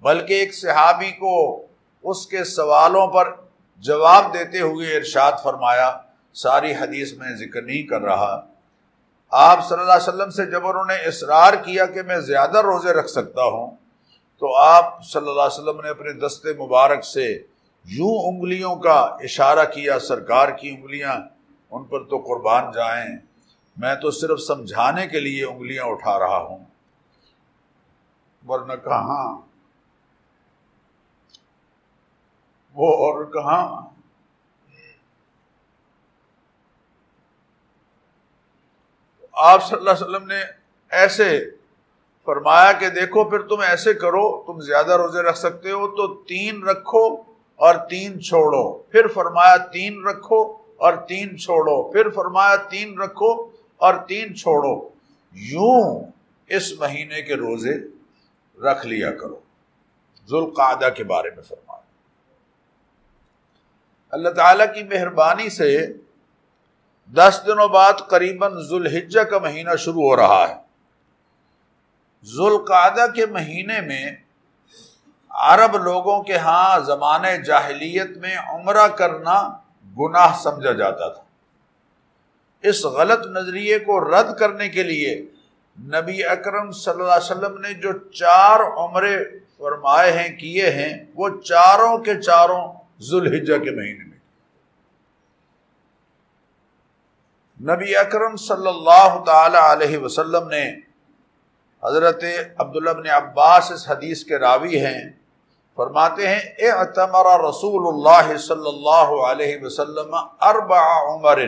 بلکہ 0.00 0.32
ایک 0.32 0.54
صحابی 0.54 1.10
کو 1.10 1.66
اس 2.02 2.26
کے 2.26 2.44
سوالوں 2.44 3.06
پر 3.06 3.30
جواب 3.78 4.34
دیتے 4.34 4.60
ہوئے 4.60 4.96
ارشاد 4.96 5.32
فرمایا، 5.42 5.98
ساری 6.34 6.74
حدیث 6.74 7.12
میں 7.12 7.36
ذکر 7.36 7.62
نہیں 7.62 7.82
کر 7.82 8.02
رہا۔ 8.02 8.53
آپ 9.36 9.68
صلی 9.68 9.80
اللہ 9.80 9.92
علیہ 9.92 10.08
وسلم 10.08 10.30
سے 10.30 10.46
جب 10.46 10.66
انہوں 10.66 10.84
نے 10.84 10.94
اصرار 10.94 11.52
کیا 11.52 11.86
کہ 11.86 12.02
میں 12.02 12.18
زیادہ 12.18 12.58
روزے 12.58 12.92
رکھ 12.92 13.10
سکتا 13.10 13.42
ہوں، 13.42 13.76
تو 14.38 14.56
آپ 14.56 15.04
صلی 15.04 15.28
اللہ 15.28 15.40
علیہ 15.40 15.62
وسلم 15.62 15.80
نے 15.80 15.88
اپنے 15.88 16.12
دستے 16.12 16.52
مبارک 16.52 17.04
سے 17.04 17.42
یوں 17.84 18.32
انگلیوں 18.32 18.76
کا 18.76 19.00
اشارہ 19.20 19.64
کیا، 19.64 19.98
سرکار 19.98 20.48
کی 20.48 20.70
انگلیاں 20.70 21.14
ان 21.70 21.84
پر 21.84 22.04
تو 22.04 22.18
قربان 22.18 22.70
جائیں، 22.72 23.16
میں 23.76 23.94
تو 23.94 24.10
صرف 24.10 24.40
سمجھانے 24.40 25.06
کے 25.06 25.20
لیے 25.20 25.44
انگلیاں 25.44 25.84
اٹھا 25.84 26.18
رہا 26.18 26.38
ہوں۔ 26.38 26.64
ورنہ 28.48 28.72
کہاں؟ 28.72 29.36
وہ 32.74 32.94
اور 32.96 33.24
کہاں؟ 33.24 33.93
آپ 39.36 39.68
صلی 39.68 39.78
اللہ 39.78 39.90
علیہ 39.90 40.04
وسلم 40.04 40.26
نے 40.26 40.40
ایسے 40.90 41.50
فرمایا 42.24 42.72
کہ 42.72 42.88
دیکھو 42.88 43.24
پھر 43.24 43.42
تم 43.42 43.60
ایسے 43.60 43.94
کرو، 43.94 44.42
تم 44.46 44.60
زیادہ 44.60 44.92
روزے 44.92 45.22
رکھ 45.22 45.38
سکتے 45.38 45.70
ہو 45.70 45.88
تو 45.88 46.14
تین 46.14 46.62
رکھو 46.62 47.16
اور 47.56 47.74
تین 47.88 48.20
چھوڑو۔ 48.22 48.72
پھر 48.72 49.06
فرمایا 49.06 49.56
تین 49.56 50.06
رکھو 50.06 50.52
اور 50.76 50.92
تین 51.08 51.38
چھوڑو۔ 51.38 51.92
پھر 51.92 52.10
فرمایا 52.10 52.56
تین 52.56 53.00
رکھو 53.00 53.50
اور 53.76 53.94
تین 54.08 54.34
چھوڑو۔ 54.34 54.88
یوں 55.32 56.04
اس 56.48 56.80
مہینے 56.80 57.22
کے 57.22 57.34
روزے 57.34 57.74
رکھ 58.62 58.86
لیا 58.86 59.10
کرو۔ 59.10 59.40
ذوالقعدہ 60.28 60.88
کے 60.96 61.04
بارے 61.04 61.30
میں 61.30 61.42
فرمایا۔ 61.42 61.80
اللہ 64.10 64.28
تعالی 64.28 64.64
کی 64.74 64.82
مہربانی 64.82 65.48
سے 65.48 65.86
دس 67.12 67.40
دنوں 67.46 67.68
بعد 67.68 67.92
قریباً 68.08 68.52
ذوالحجہ 68.68 69.20
کا 69.20 69.38
مہینہ 69.38 69.76
شروع 69.78 70.02
ہو 70.02 70.16
رہا 70.16 70.46
ہے۔ 70.48 70.54
ذوالقعدہ 72.24 73.12
کے 73.14 73.26
مہینے 73.26 73.80
میں 73.80 74.16
عرب 75.28 75.76
لوگوں 75.76 76.22
کے 76.22 76.36
ہاں 76.36 76.80
زمانے 76.80 77.38
جاہلیت 77.38 78.16
میں 78.16 78.36
عمرہ 78.36 78.88
کرنا 78.88 79.58
گناہ 79.98 80.38
سمجھا 80.42 80.72
جاتا 80.72 81.08
تھا۔ 81.08 81.22
اس 82.62 82.84
غلط 82.84 83.26
نظریے 83.26 83.78
کو 83.78 84.00
رد 84.00 84.38
کرنے 84.38 84.68
کے 84.68 84.82
لیے 84.82 85.26
نبی 85.80 86.24
اکرم 86.24 86.70
صلی 86.70 87.00
اللہ 87.00 87.12
علیہ 87.12 87.36
وسلم 87.36 87.60
نے 87.60 87.74
جو 87.74 87.92
چار 87.98 88.60
عمرے 88.60 89.16
فرمائے 89.56 90.12
ہیں، 90.12 90.36
کیے 90.38 90.70
ہیں، 90.70 91.04
وہ 91.14 91.28
چاروں 91.28 91.98
کے 91.98 92.22
چاروں 92.22 92.72
ذوالحجہ 93.00 93.64
کے 93.64 93.70
مہینے 93.70 94.04
میں۔ 94.04 94.13
نبی 97.66 97.96
اکرم 97.96 98.36
صلی 98.36 98.68
اللہ 98.68 99.24
تعالی 99.26 99.58
علیہ 99.60 99.98
وسلم 99.98 100.48
نے 100.48 100.64
حضرت 101.82 102.24
عبداللہ 102.56 102.90
بن 102.90 103.06
عباس 103.10 103.72
اس 103.72 103.90
حدیث 103.90 104.24
کے 104.24 104.38
راوی 104.38 104.80
ہیں، 104.80 105.10
فرماتے 105.76 106.28
ہیں، 106.28 106.40
اعتمر 106.70 107.26
رسول 107.48 107.82
اللہ 107.88 108.36
صلی 108.36 108.68
اللہ 108.68 109.14
علیہ 109.26 109.56
وسلم 109.62 110.14
اربع 110.40 110.82
عمر۔ 111.14 111.40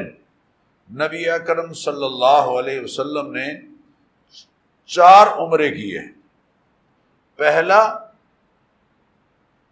نبی 0.91 1.29
اکرم 1.31 1.73
صلی 1.73 2.05
اللہ 2.05 2.49
علیہ 2.61 2.81
وسلم 2.81 3.33
نے 3.33 3.47
چار 4.87 5.27
عمرے 5.27 5.71
کیے۔ 5.71 6.01
پہلا، 7.37 7.99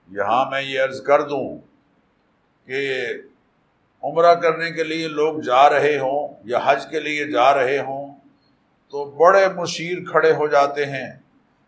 یہاں 0.09 0.51
میں 0.51 0.63
یہ 0.63 0.83
عرض 0.83 1.03
کر 1.03 1.23
دوں 1.23 1.59
کہ 2.67 3.07
عمرہ 4.05 4.35
کرنے 4.35 4.71
کے 4.71 4.85
لیے 4.85 5.09
لوگ 5.09 5.41
جا 5.41 5.71
رہے 5.71 5.99
ہوں 5.99 6.29
یا 6.45 6.59
حج 6.65 6.87
کے 6.91 7.01
لیے 7.01 7.25
جا 7.25 7.55
رہے 7.55 7.79
ہوں 7.79 8.15
تو 8.91 9.05
بڑے 9.05 9.49
مشیر 9.49 9.99
کھڑے 10.11 10.33
ہو 10.33 10.47
جاتے 10.47 10.87
ہیں۔ 10.87 11.11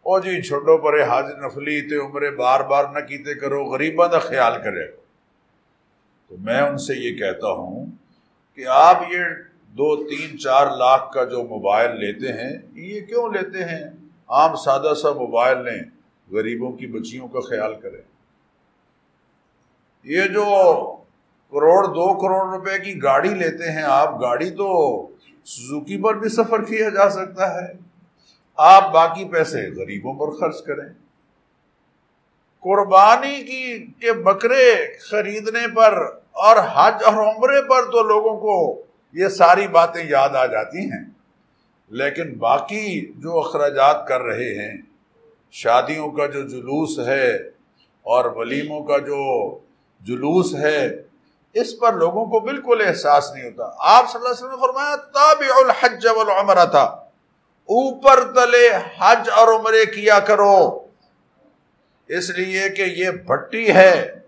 او 0.03 0.20
جی 0.20 0.42
چھوٹو 0.42 0.79
پرے 0.79 1.03
حج 1.03 1.25
نفلی، 1.44 1.81
تے 1.81 1.96
عمرے 1.96 2.31
بار 2.31 2.61
بار 2.61 2.85
نہ 2.85 2.99
کیتے 2.99 3.35
کرو 3.35 3.64
غریبہ 3.64 4.07
کا 4.07 4.18
خیال 4.18 4.62
کرے۔ 4.62 4.87
تو 6.29 6.37
میں 6.38 6.61
ان 6.61 6.79
سے 6.79 6.94
یہ 6.96 7.18
کہتا 7.18 7.49
ہوں 7.49 7.87
کہ 8.57 8.66
آپ 8.66 9.03
یہ 9.11 9.25
دو، 9.68 10.09
تین، 10.09 10.38
چار 10.38 10.66
لاکھ 10.66 11.12
کا 11.12 11.25
جو 11.25 11.42
موبائل 11.42 11.90
لیتے 12.01 12.33
ہیں، 12.33 12.59
یہ 12.72 13.01
کیوں 13.01 13.33
لیتے 13.33 13.64
ہیں؟ 13.64 13.85
عام 14.29 14.57
سادہ 14.57 14.94
سا 15.03 15.12
موبائل 15.12 15.64
لیں، 15.64 15.83
غریبوں 16.33 16.72
کی 16.72 16.87
بچیوں 16.87 17.29
کا 17.29 17.40
خیال 17.40 17.75
کریں۔ 17.81 18.03
یہ 20.05 20.22
جو 20.22 20.42
کروڑ، 21.51 21.85
دو 21.85 22.15
کروڑ 22.15 22.55
روپے 22.55 22.79
کی 22.79 23.03
گاڑی 23.03 23.29
لیتے 23.29 23.73
ہیں۔ 23.73 23.83
آپ 23.83 24.23
گاڑی 24.23 24.51
تو 24.51 25.03
سزوکی 25.45 26.03
پر 26.03 26.15
بھی 26.15 26.29
سفر 26.29 26.65
کیا 26.65 26.89
جا 26.89 27.11
سکتا 27.11 27.55
ہے۔ 27.55 27.73
آپ 28.57 28.93
باقی 28.93 29.25
پیسے 29.25 29.71
غریبوں 29.71 30.15
پر 30.15 30.41
خرچ 30.41 30.63
کریں۔ 30.63 30.93
قربانی 32.61 33.43
کی، 33.45 33.87
کے 33.87 34.13
بکرے 34.13 34.99
خریدنے 35.11 35.75
پر 35.75 36.03
اور 36.33 36.57
حج 36.57 36.95
اور 37.05 37.13
عمرے 37.13 37.69
پر 37.69 37.83
تو 37.83 38.03
لوگوں 38.03 38.41
کو 38.41 38.83
یہ 39.13 39.29
ساری 39.29 39.69
باتیں 39.69 40.05
یاد 40.09 40.29
آ 40.29 40.47
جاتی 40.47 40.79
ہیں۔ 40.79 41.05
لیکن 41.89 42.39
باقی 42.39 43.13
جو 43.13 43.39
اخراجات 43.39 44.09
کر 44.09 44.23
رہے 44.23 44.55
ہیں، 44.55 44.83
شادیوں 45.51 46.11
کا 46.11 46.27
جو 46.27 46.43
جلوس 46.43 46.99
ہے 46.99 47.37
اور 48.03 48.25
ولیموں 48.37 48.85
کا 48.85 48.99
جو 48.99 49.55
جلوس 50.01 50.55
ہے 50.55 51.03
اس 51.55 51.79
پر 51.79 51.93
لوگوں 51.93 52.25
کو 52.27 52.41
بالکل 52.41 52.83
احساس 52.87 53.31
نہیں 53.35 53.45
ہوتا۔ 53.45 53.71
آپ 53.79 54.11
صلی 54.11 54.19
اللہ 54.19 54.29
علیہ 54.29 54.45
وسلم 54.45 54.61
نے 54.61 54.67
فرمایا 54.67 54.97
تابع 54.97 55.55
الحج 55.57 56.07
والعمرہ 56.07 56.65
تھا 56.65 56.85
اوپر 57.69 58.23
تلے 58.35 58.69
حج 58.99 59.31
اور 59.31 59.49
عمرے 59.49 59.85
کیا 59.87 60.19
کرو۔ 60.19 60.59
اس 62.11 62.31
لیے 62.31 62.69
کہ 62.69 62.83
یہ 62.83 63.11
بھٹی 63.11 63.75
ہے 63.75 64.21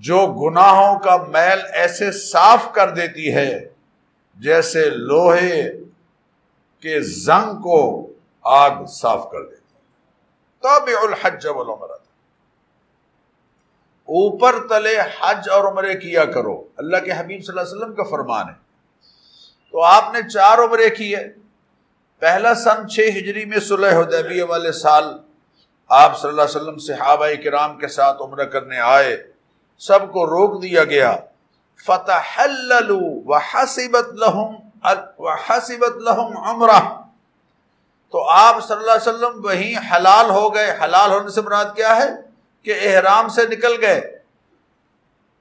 جو 0.00 0.26
گناہوں 0.32 0.98
کا 0.98 1.16
میل 1.28 1.60
ایسے 1.72 2.10
صاف 2.12 2.72
کر 2.72 2.90
دیتی 2.90 3.34
ہے، 3.34 3.68
جیسے 4.36 4.84
لوہے 4.90 5.62
کے 6.82 7.00
زنگ 7.00 7.60
کو 7.60 7.78
آگ 8.42 8.84
صاف 8.86 9.30
کر 9.30 9.44
دیتی 9.44 9.62
تابع 10.62 10.98
الحج 11.02 11.46
والعمرہ 11.46 11.97
اوپر 14.08 14.68
تلے 14.68 14.98
حج 15.20 15.48
اور 15.50 15.64
عمرے 15.64 15.94
کیا 15.94 16.24
کرو۔ 16.24 16.64
اللہ 16.76 16.96
کے 16.96 17.10
حبیب 17.12 17.44
صلی 17.44 17.58
اللہ 17.58 17.60
علیہ 17.60 17.76
وسلم 17.76 17.94
کا 17.94 18.02
فرمان 18.02 18.48
ہے۔ 18.48 18.54
تو 19.72 19.82
آپ 19.82 20.04
نے 20.12 20.28
چار 20.28 20.58
عمرے 20.58 20.90
کیے۔ 20.90 21.16
پہلا 22.18 22.54
سن 22.54 22.88
چھ 22.88 23.00
ہجری 23.00 23.44
میں 23.44 23.60
صلح 23.60 24.00
حدیبیہ 24.00 24.42
والے 24.42 24.72
سال 24.72 25.04
آپ 25.88 26.20
صلی 26.20 26.30
اللہ 26.30 26.42
علیہ 26.42 26.60
وسلم 26.60 26.78
صحابہ 26.78 27.26
کرام 27.44 27.78
کے 27.78 27.88
ساتھ 27.88 28.22
عمرہ 28.22 28.44
کرنے 28.44 28.78
آئے۔ 28.78 29.32
سب 29.78 30.12
کو 30.12 30.26
روک 30.26 30.62
دیا 30.62 30.84
گیا۔ 30.84 31.16
فتح 31.86 32.42
وحسبت 33.26 34.14
لہم 34.14 34.54
وحسبت 35.18 35.96
لہم 35.96 36.38
عمرہ۔ 36.38 37.02
تو 38.12 38.28
آپ 38.28 38.68
صلی 38.68 38.76
اللہ 38.76 38.92
علیہ 38.92 39.12
وسلم 39.12 39.44
وہیں 39.44 39.74
حلال 39.92 40.30
ہو 40.30 40.54
گئے۔ 40.54 40.78
حلال 40.84 41.10
ہونے 41.10 41.30
سے 41.30 41.40
مراد 41.40 41.64
کیا 41.76 41.96
ہے؟ 41.96 42.27
کہ 42.68 42.78
احرام 42.82 43.28
سے 43.28 43.46
نکل 43.46 43.74
گئے۔ 43.80 44.00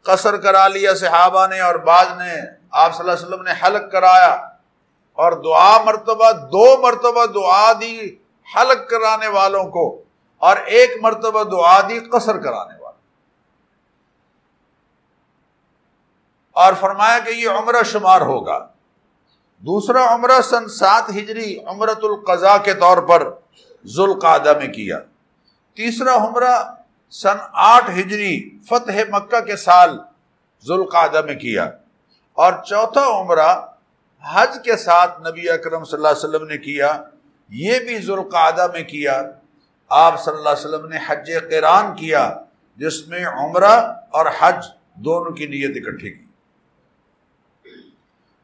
قصر 0.04 0.38
کرا 0.38 0.68
لیا 0.68 0.94
صحابہ 0.96 1.48
نے 1.48 1.60
اور 1.60 1.76
بعض 1.76 2.08
نے 2.18 2.34
آپ 2.72 2.96
صلی 2.96 3.00
اللہ 3.00 3.12
علیہ 3.12 3.26
وسلم 3.26 3.42
نے 3.42 3.54
حلق 3.63 3.92
کرایا 3.92 4.34
اور 5.18 5.32
دعا 5.32 5.84
مرتبہ، 5.84 6.32
دو 6.32 6.66
مرتبہ 6.82 7.26
دعا 7.26 7.74
دی 7.82 8.16
حلق 8.46 8.90
کرانے 8.90 9.28
والوں 9.28 9.63
کو 9.63 10.04
اور 10.42 10.58
ایک 10.58 10.92
مرتبہ 11.02 11.44
دعا 11.44 11.80
دی 11.82 12.00
قصر 12.00 12.38
کرانے 12.38 12.78
والوں 12.80 13.02
اور 16.56 16.74
فرمایا 16.80 17.20
کہ 17.20 17.30
یہ 17.30 17.50
عمرہ 17.50 17.84
شمار 17.84 18.22
ہوگا۔ 18.22 18.58
دوسرا 19.60 20.16
عمرہ 20.16 20.42
سن 20.42 20.68
سات 20.68 21.10
ہجری 21.10 21.58
عمرت 21.66 22.04
القضاء 22.04 22.58
کے 22.63 22.74
طور 22.74 22.98
پر 22.98 23.30
ذوالقادہ 23.86 24.54
میں 24.58 24.68
کیا۔ 24.68 25.00
تیسرا 25.76 26.16
عمرہ 26.16 26.56
سن 27.10 27.38
آٹھ 27.54 27.91
ہجری 28.00 28.60
فتح 28.70 29.15
مکہ 29.15 29.39
کے 29.39 29.56
سال 29.56 29.98
ذوالقادہ 30.67 31.22
میں 31.26 31.36
کیا۔ 31.36 31.63
اور 32.34 32.54
چوتھا 32.65 33.22
عمرہ 33.22 33.65
حج 34.34 34.58
کے 34.63 34.78
ساتھ 34.78 35.22
نبی 35.22 35.50
اکرم 35.50 35.84
صلی 35.84 35.98
اللہ 35.98 36.08
علیہ 36.08 36.30
وسلم 36.30 36.48
نے 36.48 36.58
کیا۔ 36.58 37.04
یہ 37.50 37.80
بھی 37.80 38.00
ذوالقادہ 38.00 38.67
میں 38.74 38.84
کیا۔ 38.84 39.24
آپ 39.89 40.24
صلی 40.24 40.34
اللہ 40.38 40.50
علیہ 40.50 40.67
وسلم 40.67 40.88
نے 40.88 40.98
حج 41.08 41.32
قرآن 41.50 41.96
کیا، 41.96 42.36
جس 42.78 43.08
میں 43.08 43.26
عمرہ 43.26 43.93
اور 44.10 44.26
حج 44.39 44.65
دونوں 44.96 45.32
کی 45.32 45.46
نیت 45.46 45.88
اکٹھی 45.88 46.13
کی۔ 46.13 46.26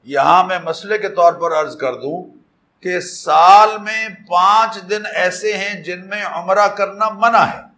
یہاں 0.03 0.43
میں 0.43 0.59
مسئلے 0.63 0.97
کے 0.97 1.09
طور 1.09 1.33
پر 1.33 1.51
عرض 1.51 1.77
کر 1.77 1.93
دوں 1.93 2.37
کہ 2.83 2.99
سال 2.99 3.77
میں 3.77 4.07
پانچ 4.27 4.77
دن 4.89 5.01
ایسے 5.13 5.57
ہیں 5.57 5.83
جن 5.83 6.09
میں 6.09 6.25
عمرہ 6.25 6.67
کرنا 6.67 7.09
منع 7.09 7.43
ہے۔ 7.43 7.72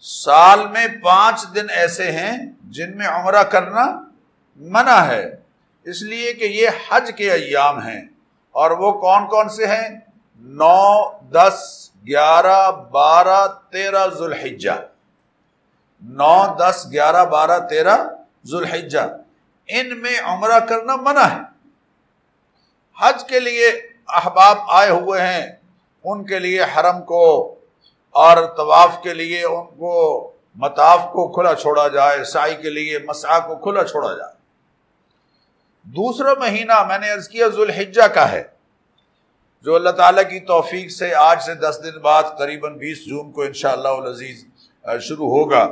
سال 0.00 0.68
میں 0.68 0.86
پانچ 1.02 1.44
دن 1.54 1.66
ایسے 1.70 2.12
ہیں 2.12 2.38
جن 2.64 2.96
میں 2.96 3.06
عمرہ 3.06 3.42
کرنا 3.42 4.04
منع 4.56 4.96
ہے۔ 4.96 5.36
اس 5.84 6.02
لیے 6.02 6.32
کہ 6.32 6.44
یہ 6.44 6.68
حج 6.90 7.10
کے 7.16 7.32
ایام 7.32 7.86
ہیں۔ 7.86 8.02
اور 8.52 8.70
وہ 8.70 8.92
کون 8.92 9.26
کون 9.26 9.48
سے 9.48 9.66
ہیں؟ 9.66 9.88
نو، 10.36 11.10
دس، 11.28 11.90
گیارہ، 12.06 12.70
بارہ، 12.70 13.46
تیرہ، 13.72 14.06
ذوالحجہ۔ 14.06 14.86
نو، 16.02 16.56
دس، 16.58 16.86
گیارہ، 16.92 17.24
بارہ، 17.24 17.68
تیرہ، 17.68 17.96
ذوالحجہ۔ 18.46 19.16
ان 19.68 20.02
میں 20.02 20.20
عمرہ 20.22 20.58
کرنا 20.58 20.96
منع 20.96 21.24
ہے۔ 21.24 21.68
حج 23.00 23.24
کے 23.24 23.40
لیے 23.40 23.68
احباب 24.08 24.58
آئے 24.68 24.90
ہوئے 24.90 25.20
ہیں۔ 25.20 25.46
ان 26.04 26.24
کے 26.24 26.38
لیے 26.38 26.62
حرم 26.62 27.02
کو 27.02 27.54
اور 28.18 28.36
طواف 28.56 29.02
کے 29.02 29.14
لیے 29.14 29.44
ان 29.44 29.66
کو 29.78 29.94
مطاف 30.56 31.00
کو 31.12 31.26
کھلا 31.32 31.54
چھوڑا 31.54 31.86
جائے، 31.88 32.24
سائی 32.24 32.54
کے 32.56 32.70
لیے 32.70 32.98
مسا 32.98 33.38
کو 33.38 33.56
کھلا 33.56 33.84
چھوڑا 33.84 34.12
جائے۔ 34.16 34.36
دوسرا 35.86 36.32
مہینہ 36.38 36.82
میں 36.88 36.98
نے 36.98 37.10
عرض 37.10 37.28
کیا 37.28 37.48
ذوالحجہ 37.48 38.06
کا 38.14 38.30
ہے، 38.32 38.42
جو 39.64 39.74
اللہ 39.74 39.90
تعالیٰ 39.90 40.22
کی 40.30 40.40
توفیق 40.46 40.90
سے 40.90 41.12
آج 41.14 41.42
سے 41.42 41.54
دس 41.56 41.80
دن 41.84 41.98
بعد 42.00 42.22
قریباً 42.38 42.76
بیس 42.78 43.04
جون 43.06 43.30
کو 43.32 43.42
انشاءاللہ 43.42 43.88
العزیز 43.88 44.44
شروع 45.00 45.28
ہوگا۔ 45.30 45.66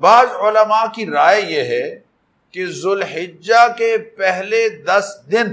بعض 0.00 0.28
علماء 0.40 0.84
کی 0.94 1.06
رائے 1.06 1.40
یہ 1.42 1.62
ہے 1.64 1.84
کہ 2.54 2.66
ذوالحجہ 2.72 3.66
کے 3.78 3.96
پہلے 4.18 4.68
دس 4.84 5.06
دن 5.32 5.52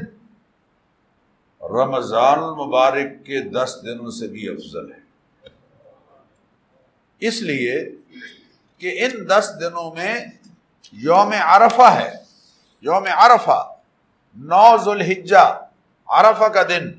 رمضان 1.61 2.39
المبارک 2.39 3.25
کے 3.25 3.39
دس 3.51 3.77
دنوں 3.85 4.11
سے 4.11 4.27
بھی 4.27 4.47
افضل 4.49 4.91
ہے۔ 4.91 5.03
اس 7.19 7.41
لیے 7.41 7.89
کہ 8.77 9.05
ان 9.05 9.29
دس 9.29 9.51
دنوں 9.59 9.95
میں 9.95 10.25
یوم 10.91 11.33
عرفہ 11.41 11.81
ہے، 11.81 12.13
یوم 12.81 13.07
عرفہ، 13.11 13.75
نو 14.35 14.77
ذوالحجہ، 14.77 15.67
عرفہ 16.07 16.43
کا 16.43 16.63
دن، 16.63 16.91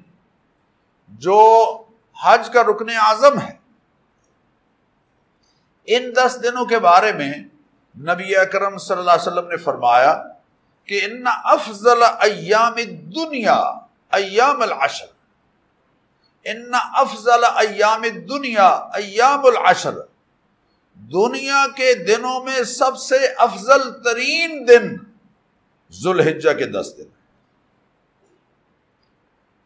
جو 1.08 1.82
حج 2.22 2.50
کا 2.52 2.62
رکن 2.62 2.90
اعظم 2.90 3.40
ہے۔ 3.40 3.56
ان 5.86 6.12
دس 6.16 6.38
دنوں 6.42 6.64
کے 6.64 6.78
بارے 6.78 7.12
میں 7.12 7.32
نبی 7.98 8.36
اکرم 8.36 8.78
صلی 8.78 8.98
اللہ 8.98 9.10
علیہ 9.10 9.32
وسلم 9.32 9.48
نے 9.48 9.56
فرمایا 9.56 10.22
کہ 10.84 11.00
ان 11.04 11.24
افضل 11.26 12.02
ایام 12.02 12.74
دنیا 13.10 13.78
ایام 14.10 14.62
العشر۔ 14.62 15.06
ان 16.44 16.70
افضل 16.72 17.44
ایام 17.44 18.02
دنیا 18.28 18.68
ایام 18.92 19.46
العشر۔ 19.46 19.94
دنیا 21.00 21.66
کے 21.76 21.92
دنوں 21.94 22.44
میں 22.44 22.62
سب 22.62 22.96
سے 22.98 23.16
افضل 23.38 23.90
ترین 24.04 24.66
دن 24.68 24.94
ذوالحجہ 25.92 26.52
کے 26.52 26.66
دس 26.66 26.92
دن 26.98 27.08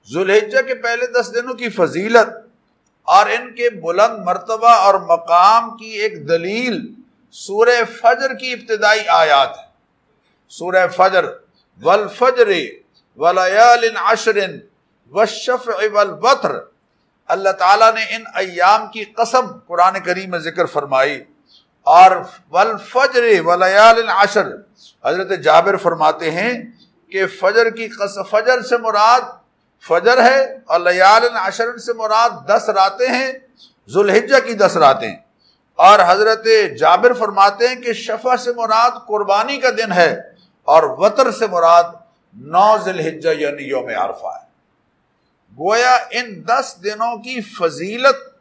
ذوالحجہ 0.09 0.63
کے 0.67 0.75
پہلے 0.75 1.07
دس 1.13 1.35
دنوں 1.35 1.55
کی 1.55 1.69
فضیلت 1.69 2.39
اور 3.09 3.27
ان 3.27 3.53
کے 3.55 3.71
بلند 3.83 4.25
مرتبہ 4.25 4.75
اور 4.79 4.95
مقام 5.07 5.77
کی 5.77 5.91
ایک 6.01 6.29
دلیل 6.29 6.81
سورہ 7.35 7.83
فجر 8.01 8.35
کی 8.35 8.53
ابتدائی 8.53 9.07
آیات 9.09 9.59
ہے 9.59 9.69
سورہ 10.53 10.87
فجر 10.89 11.25
والفجر 11.83 12.49
ولیال 13.19 13.85
عشر، 13.97 14.39
والشفع 15.13 15.87
والبطر 15.87 16.57
اللہ 17.31 17.49
تعالیٰ 17.49 17.95
نے 17.95 18.03
ان 18.03 18.23
ایام 18.35 18.87
کی 18.87 19.05
قسم 19.05 19.59
قرآن 19.67 20.01
کریم 20.01 20.31
میں 20.31 20.39
ذکر 20.39 20.67
فرمائی۔ 20.67 21.25
اور 21.83 22.11
والفجر 22.51 23.23
ولیال 23.45 24.09
عشر 24.09 24.47
حضرت 25.05 25.39
جابر 25.39 25.77
فرماتے 25.77 26.31
ہیں 26.31 26.53
کہ 27.13 27.27
فجر 27.27 27.71
کی 27.71 27.89
قسم 27.89 28.23
فجر 28.23 28.63
سے 28.63 28.77
مراد 28.77 29.21
فجر 29.89 30.23
ہے 30.23 30.59
اور 30.65 30.81
لیال 30.81 31.37
عشر 31.37 31.79
سے 31.79 31.93
مراد 31.93 32.31
دس 32.49 32.69
راتیں 32.69 33.09
ہیں، 33.09 33.33
ذوالحجہ 33.89 34.47
کی 34.47 34.55
دس 34.55 34.77
راتیں۔ 34.77 35.17
اور 35.75 35.99
حضرت 36.07 36.47
جابر 36.79 37.13
فرماتے 37.13 37.69
ہیں 37.69 37.75
کہ 37.75 37.93
شفا 37.93 38.37
سے 38.37 38.53
مراد 38.53 38.91
قربانی 39.09 39.57
کا 39.57 39.71
دن 39.71 39.93
ہے 39.93 40.21
اور 40.63 40.83
وطر 40.83 41.31
سے 41.31 41.47
مراد 41.47 41.85
نو 42.37 42.77
ذوالحجہ 42.85 43.29
یعنی 43.29 43.63
یوم 43.63 43.89
عرفہ 43.89 44.27
ہے۔ 44.27 44.50
گویا 45.61 45.99
ان 46.11 46.47
دس 46.47 46.77
دنوں 46.85 47.17
کی 47.17 47.41
فضیلت 47.41 48.39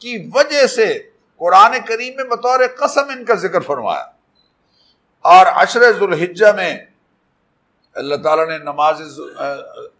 کی 0.00 0.30
وجہ 0.34 0.66
سے 0.66 1.02
قرآن 1.36 1.76
کریم 1.86 2.16
میں 2.16 2.24
بطور 2.24 2.60
قسم 2.78 3.08
ان 3.08 3.24
کا 3.24 3.34
ذکر 3.34 3.60
فرمایا۔ 3.60 4.04
اور 5.20 5.46
عشر 5.46 5.92
ذوالحجہ 5.92 6.52
میں 6.56 6.78
اللہ 7.94 8.14
تعالیٰ 8.14 8.48
نے 8.48 8.58
نماز 8.58 9.00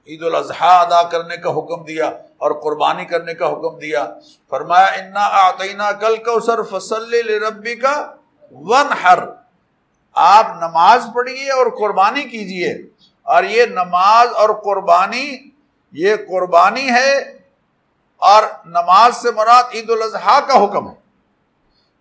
عید 0.07 0.23
الاضحیٰ 0.23 0.87
ادا 0.87 1.03
کرنے 1.03 1.37
کا 1.37 1.51
حکم 1.51 1.85
دیا 1.85 2.07
اور 2.39 2.61
قربانی 2.61 3.05
کرنے 3.05 3.35
کا 3.35 3.47
حکم 3.47 3.79
دیا۔ 3.79 4.15
فرمایا، 4.51 4.87
انا 4.87 5.21
آتینہ 5.21 5.91
کل 6.01 6.17
کو 6.17 6.41
سر 6.41 6.63
فصل 6.63 7.43
ربی 7.43 7.75
کا 7.75 8.15
ون 8.51 8.87
ہر 9.05 9.19
آپ 10.13 10.47
نماز 10.61 11.07
پڑھیے 11.15 11.51
اور 11.51 11.67
قربانی 11.67 12.23
کیجیے 12.23 12.73
اور 13.23 13.45
یہ 13.45 13.67
نماز 13.67 14.29
اور 14.35 14.49
قربانی 14.65 15.50
یہ 15.93 16.17
قربانی 16.17 16.91
ہے 16.91 17.19
اور 18.17 18.43
نماز 18.65 19.17
سے 19.17 19.31
مراد 19.31 19.65
عید 19.75 19.91
الاضحیٰ 19.91 20.47
کا 20.49 20.65
حکم 20.65 20.89
ہے۔ 20.89 20.95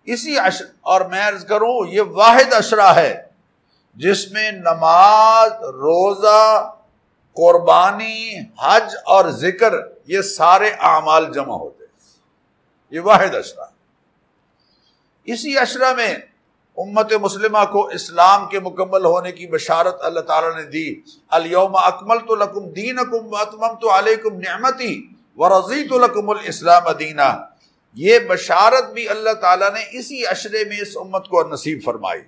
اسی 0.04 0.38
عشر 0.38 0.64
اور 0.80 1.00
میں 1.00 1.28
عرض 1.28 1.46
کروں، 1.46 1.86
یہ 1.86 2.00
واحد 2.00 2.52
اشرا 2.52 2.94
ہے 2.94 3.22
جس 3.94 4.32
میں 4.32 4.52
نماز، 4.52 5.52
روزہ، 5.52 6.72
قربانی، 7.34 8.38
حج 8.62 8.94
اور 9.04 9.24
ذکر، 9.30 9.74
یہ 10.06 10.22
سارے 10.22 10.70
اعمال 10.80 11.32
جمع 11.32 11.54
ہوتے 11.54 11.84
ہیں۔ 11.84 11.90
یہ 12.90 13.00
واحد 13.00 13.34
اشرا 13.34 13.64
اسی 15.24 15.58
اشرا 15.58 15.92
میں 15.92 16.14
امت 16.76 17.12
مسلمہ 17.12 17.64
کو 17.72 17.86
اسلام 17.86 18.48
کے 18.48 18.60
مکمل 18.60 19.04
ہونے 19.04 19.32
کی 19.32 19.46
بشارت 19.46 19.96
اللہ 20.00 20.20
تعالیٰ 20.20 20.56
نے 20.56 20.62
دی۔ 20.62 21.00
الوم 21.28 21.76
اکمل 21.76 22.18
تو 22.18 22.34
لکم 22.34 22.68
دین 22.68 22.98
اکم 22.98 23.78
تو 23.80 23.98
علیکم 23.98 24.40
نعمتی 24.40 25.06
و 25.36 25.48
رضی 25.48 25.88
تو 25.88 25.98
لکم 25.98 26.30
الاسلام 26.30 26.92
دینا۔ 26.98 27.38
یہ 27.94 28.18
بشارت 28.18 28.90
بھی 28.90 29.08
اللہ 29.08 29.32
تعالیٰ 29.32 29.70
نے 29.72 29.98
اسی 29.98 30.26
اشرے 30.26 30.64
میں 30.64 30.76
اس 30.80 30.96
امت 30.96 31.28
کو 31.28 31.42
نصیب 31.42 31.78
فرمائی۔ 31.84 32.20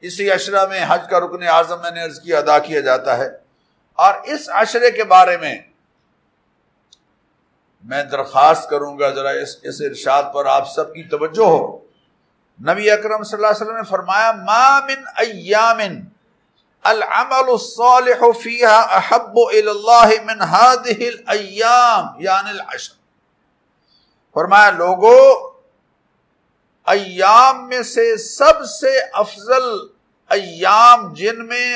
اسی 0.00 0.30
عشرہ 0.30 0.66
میں 0.66 0.84
حج 0.88 1.00
کا 1.10 1.20
رکن 1.20 1.42
اعظم 1.42 1.80
میں 1.82 1.90
نے 1.90 2.04
عرض 2.04 2.20
کیا، 2.20 2.38
ادا 2.38 2.58
کیا 2.58 2.80
جاتا 2.80 3.18
ہے۔ 3.18 3.28
اور 3.94 4.14
اس 4.24 4.48
عشرے 4.48 4.90
کے 4.90 5.04
بارے 5.04 5.36
میں 5.36 5.58
میں 7.84 8.04
درخواست 8.04 8.70
کروں 8.70 8.98
گا، 8.98 9.10
ذرا 9.10 9.30
اس 9.30 9.56
اس 9.62 9.74
ارشاد 9.80 10.22
پر 10.34 10.46
آپ 10.46 10.72
سب 10.72 10.94
کی 10.94 11.02
توجہ 11.02 11.44
ہو۔ 11.44 11.81
نبی 12.62 12.90
اکرم 12.90 13.22
صلی 13.22 13.36
اللہ 13.36 13.46
علیہ 13.46 13.62
وسلم 13.62 13.76
نے 13.76 13.88
فرمایا، 13.88 14.32
ما 14.32 14.66
من 14.88 15.04
ایام 15.22 15.80
العمل 16.84 17.48
الصالح 17.52 18.20
فيها 18.40 18.98
احب 18.98 19.38
الى 19.38 19.70
الله 19.70 20.18
من 20.28 20.44
هذه 20.48 21.08
الايام 21.08 22.04
یعنی 22.26 22.50
العشر. 22.50 22.92
فرمایا 24.36 24.70
لوگوں 24.76 25.22
ایام 26.86 27.66
میں 27.68 27.82
سے 27.88 28.06
سب 28.26 28.64
سے 28.68 28.92
افضل 29.24 29.66
ایام 30.30 31.12
جن 31.14 31.44
میں 31.48 31.66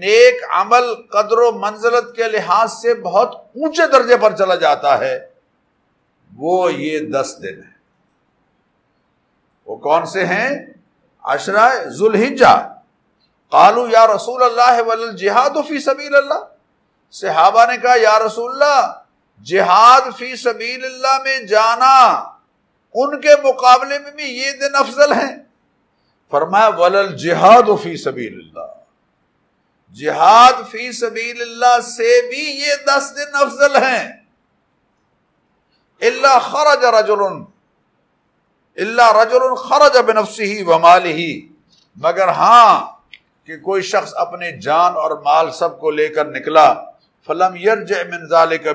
نیک 0.00 0.42
عمل 0.52 0.90
قدر 1.12 1.38
و 1.38 1.50
منزلت 1.58 2.14
کے 2.16 2.28
لحاظ 2.32 2.72
سے 2.80 2.94
بہت 3.02 3.34
اونچے 3.34 3.86
درجے 3.92 4.16
پر 4.24 4.36
چلا 4.38 4.54
جاتا 4.64 4.98
ہے، 4.98 5.14
وہ 6.32 6.72
یہ 6.72 6.98
دس 7.12 7.36
دن 7.42 7.62
ہے 7.62 7.73
وہ 9.66 9.76
کون 9.76 10.06
سے 10.06 10.26
ہیں؟ 10.26 10.66
اشرا 11.22 11.74
ذوالحجہ۔ 11.84 12.68
قالو 13.50 13.88
یا 13.88 14.06
رسول 14.06 14.42
اللہ 14.42 15.10
جہاد 15.10 15.50
فی 15.68 15.80
سبیل 15.80 16.14
اللہ۔ 16.14 16.44
صحابہ 17.12 17.64
نے 17.64 17.76
کہا، 17.76 17.94
یا 17.96 18.18
رسول 18.18 18.50
اللہ، 18.52 18.92
جہاد 19.44 20.00
فی 20.18 20.36
سبیل 20.36 20.84
اللہ 20.84 21.22
میں 21.24 21.38
جانا، 21.38 22.06
ان 22.94 23.20
کے 23.20 23.28
مقابلے 23.44 23.98
میں 23.98 24.10
بھی 24.10 24.24
یہ 24.24 24.52
دن 24.52 24.74
افضل 24.74 25.12
ہیں۔ 25.12 25.36
فرمایا 26.30 26.68
ولل 26.68 27.16
جہاد 27.16 27.82
فی 27.82 27.96
سبیل 27.96 28.34
اللہ۔ 28.34 28.72
جہاد 29.94 30.52
فی 30.70 30.92
سبیل 30.92 31.42
اللہ 31.42 31.80
سے 31.80 32.28
بھی 32.28 32.60
یہ 32.60 32.74
دس 32.86 33.16
دن 33.16 33.34
افضل 33.34 33.76
ہیں۔ 33.76 34.12
اللہ 36.00 36.38
خرج 36.38 36.84
رجل 36.84 37.20
اللہ 38.78 39.12
رجل 39.16 39.54
خرج 39.58 39.96
بنفسی 40.06 40.62
و 40.62 40.78
ہی 41.06 41.30
مگر 41.96 42.28
ہاں 42.38 42.80
کہ 43.48 43.56
کوئی 43.62 43.82
شخص 43.82 44.12
اپنے 44.18 44.50
جان 44.58 44.96
اور 44.96 45.10
مال 45.24 45.50
سب 45.52 45.78
کو 45.80 45.90
لے 45.90 46.08
کر 46.08 46.26
نکلا، 46.26 46.72
فلم 47.28 47.56
یرج 47.56 47.92
من 48.10 48.26
ذالک 48.28 48.66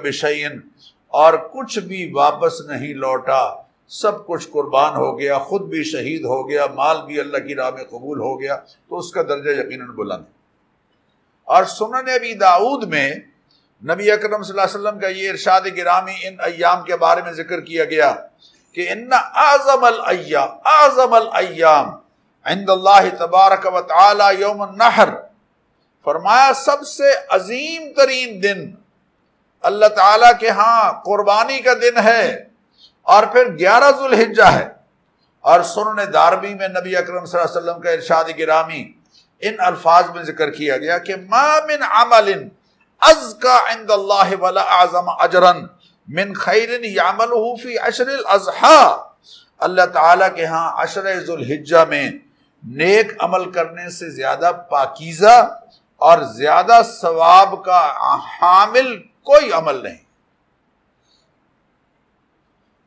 اور 1.14 1.34
کچھ 1.54 1.78
بھی 1.80 2.12
واپس 2.14 2.60
نہیں 2.68 2.94
لوٹا. 2.96 3.44
سب 3.92 4.26
کچھ 4.26 4.48
قربان 4.52 4.96
ہو 4.96 5.18
گیا، 5.20 5.38
خود 5.40 5.62
بھی 5.70 5.84
شہید 5.84 6.26
ہو 6.26 6.38
گیا، 6.50 6.66
مال 6.76 7.02
بھی 7.06 7.20
اللہ 7.20 7.38
کی 7.48 7.56
راہ 7.56 7.72
میں 7.76 7.84
قبول 7.84 8.20
ہو 8.20 8.40
گیا، 8.42 8.56
تو 8.90 8.98
اس 8.98 9.12
کا 9.12 9.22
درجہ 9.30 9.60
یقیناً 9.60 9.88
بلند 9.96 10.24
اور 11.48 11.64
سنن 11.66 12.10
ابی 12.16 12.34
داود 12.40 12.84
میں 12.90 13.10
نبی 13.84 14.12
اکرم 14.12 14.42
صلی 14.44 14.54
اللہ 14.54 14.68
علیہ 14.70 14.80
وسلم 14.80 15.00
کا 15.00 15.08
یہ 15.08 15.30
ارشاد 15.30 15.62
گرامی 15.78 16.28
ان 16.28 16.36
ایام 16.46 16.84
کے 16.86 16.96
بارے 17.04 17.22
میں 17.22 17.32
ذکر 17.34 17.62
کیا 17.62 17.86
گیا 17.86 18.14
کہ 18.74 18.90
ان 18.92 19.10
اعظم 19.14 19.84
الایام 19.84 20.50
اعظم 20.66 21.14
الایام، 21.14 21.90
عند 22.46 22.70
اللہ 22.70 23.10
تبارک 23.20 23.68
و 23.74 23.82
تعالی 23.82 24.42
یوم 24.42 24.62
النحر. 24.62 25.10
فرمایا، 26.04 26.54
سب 26.54 26.88
سے 26.88 27.12
عظیم 27.30 27.94
ترین 27.94 28.44
دن 28.44 28.72
اللہ 29.62 29.86
تعالی 29.86 30.32
کے 30.40 30.50
ہاں 30.50 31.02
قربانی 31.06 31.60
کا 31.60 31.74
دن 31.74 31.98
ہے 32.04 32.46
اور 33.02 33.24
پھر 33.24 33.58
گیارہ 33.60 33.92
ذوالحجہ 33.92 34.44
ہے۔ 34.44 34.68
اور 35.42 35.62
سنن 35.64 36.14
دارمی 36.14 36.54
میں 36.54 36.68
نبی 36.68 36.96
اکرم 36.96 37.26
صلی 37.26 37.40
اللہ 37.40 37.52
علیہ 37.52 37.62
وسلم 37.62 37.82
کا 37.82 37.90
ارشاد 37.90 38.24
گرامی 38.40 38.92
ان 39.40 39.56
الفاظ 39.58 40.10
میں 40.10 40.24
ذکر 40.24 40.52
کیا 40.52 40.78
گیا 40.78 40.98
کہ 40.98 41.16
ما 41.16 41.60
من 41.68 41.84
عمل 41.92 42.48
از 43.02 43.36
کا 43.42 43.58
عند 43.70 43.92
اللہ 43.92 44.36
ولا 44.42 44.62
اعظم 44.62 45.10
اجرن 45.10 45.66
من 46.10 46.34
خیر 46.36 46.84
یعملہ 46.84 47.56
فی 47.62 47.78
عشر 47.88 48.08
الاضحى 48.10 48.82
اللہ 49.62 49.86
تعالیٰ 49.94 50.28
کے 50.36 50.46
ہاں 50.46 50.70
عشر 50.84 51.08
ذوالحجہ 51.20 51.84
میں 51.90 52.10
نیک 52.64 53.12
عمل 53.20 53.50
کرنے 53.52 53.90
سے 53.90 54.10
زیادہ 54.12 54.52
پاکیزہ 54.70 55.38
اور 56.02 56.22
زیادہ 56.36 56.82
ثواب 56.92 57.54
کا 57.66 57.82
حامل 58.40 58.96
کوئی 59.24 59.52
عمل 59.54 59.84
نہیں۔ 59.84 59.98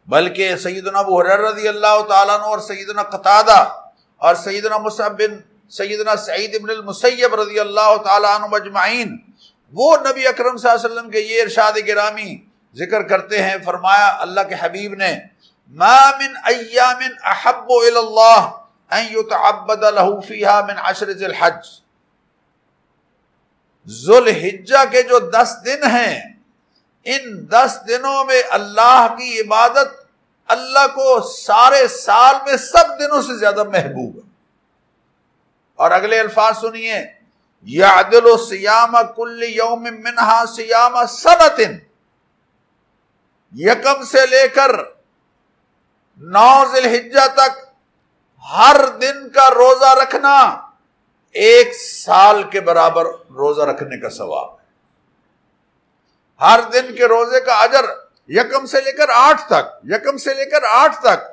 بلکہ 0.08 0.56
سیدنا 0.56 0.98
ابو 0.98 1.20
حرر 1.20 1.40
رضی 1.40 1.68
اللہ 1.68 2.00
تعالیٰ 2.08 2.38
عنہ 2.38 2.46
اور 2.46 2.58
سیدنا 2.60 3.02
قطادہ 3.10 3.62
اور 4.22 4.34
سیدنا 4.44 4.78
مصعب 4.78 5.18
بن 5.18 5.36
سیدنا 5.72 6.16
سعید 6.22 6.54
ابن 6.54 6.70
المسیب 6.70 7.34
رضی 7.40 7.58
اللہ 7.60 7.96
تعالیٰ 8.04 8.34
عنہ 8.38 8.46
مجمعین، 8.52 9.16
وہ 9.74 9.96
نبی 10.06 10.26
اکرم 10.26 10.56
صلی 10.56 10.70
اللہ 10.70 10.80
علیہ 10.80 10.90
وسلم 10.90 11.10
کے 11.10 11.20
یہ 11.20 11.42
ارشاد 11.42 11.78
گرامی 11.86 12.34
ذکر 12.76 13.02
کرتے 13.02 13.42
ہیں، 13.42 13.56
فرمایا، 13.64 14.16
اللہ 14.20 14.40
کے 14.48 14.54
حبیب 14.60 14.94
نے، 14.94 15.18
ما 15.68 16.10
من 16.10 16.36
ایام 16.44 17.02
احب 17.22 17.70
اللہ 17.70 18.58
ان 18.90 19.04
یتعبد 19.10 19.82
له 19.82 20.20
فیها 20.20 20.60
من 20.60 20.78
عشر 20.78 21.12
ذی 21.12 21.24
الحج. 21.24 21.66
ذوالحجہ 23.88 24.84
کے 24.90 25.02
جو 25.02 25.18
دس 25.18 25.56
دن 25.64 25.84
ہیں، 25.84 26.32
ان 27.04 27.50
دس 27.50 27.78
دنوں 27.88 28.24
میں 28.24 28.42
اللہ 28.50 29.06
کی 29.18 29.40
عبادت 29.40 30.02
اللہ 30.48 30.86
کو 30.94 31.20
سارے 31.20 31.88
سال 31.88 32.34
میں 32.46 32.56
سب 32.56 32.98
دنوں 32.98 33.22
سے 33.22 33.38
زیادہ 33.38 33.62
محبوب 33.62 34.16
ہے۔ 34.16 34.32
اور 35.74 35.90
اگلے 35.90 36.20
الفاظ 36.20 36.58
سنیے 36.60 37.04
یا 37.62 38.02
و 38.12 38.36
سیام 38.36 38.96
کل 39.16 39.42
یوم 39.42 39.82
منہا 39.82 40.44
سیام 40.56 41.06
سنتن 41.06 41.78
یکم 43.54 44.04
سے 44.04 44.26
لے 44.26 44.48
کر 44.48 44.76
نو 46.18 46.64
ذلحجہ 46.72 47.26
تک 47.34 47.58
ہر 48.52 48.88
دن 48.88 49.28
کا 49.30 49.50
روزہ 49.50 49.94
رکھنا 50.02 50.68
ایک 51.32 51.74
سال 51.74 52.42
کے 52.42 52.60
برابر 52.60 53.04
روزہ 53.30 53.62
رکھنے 53.62 54.00
کا 54.00 54.08
ثواب 54.08 54.50
ہے۔ 54.52 54.64
ہر 56.40 56.60
دن 56.72 56.94
کے 56.94 57.04
روزے 57.04 57.40
کا 57.40 57.54
اجر 57.54 57.84
یکم 58.28 58.66
سے 58.66 58.80
لے 58.80 58.92
کر 58.92 59.08
آٹھ 59.08 59.42
تک، 59.46 59.84
یکم 59.84 60.16
سے 60.16 60.34
لے 60.34 60.44
کر 60.44 60.62
آٹھ 60.62 61.00
تک 61.00 61.30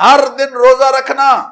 ہر 0.00 0.20
دن 0.38 0.52
روزہ 0.52 0.84
رکھنا 0.84 1.50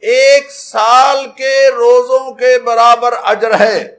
ایک 0.00 0.50
سال 0.50 1.26
کے 1.36 1.70
روزوں 1.70 2.34
کے 2.34 2.58
برابر 2.58 3.14
اجر 3.22 3.58
ہے۔ 3.60 3.95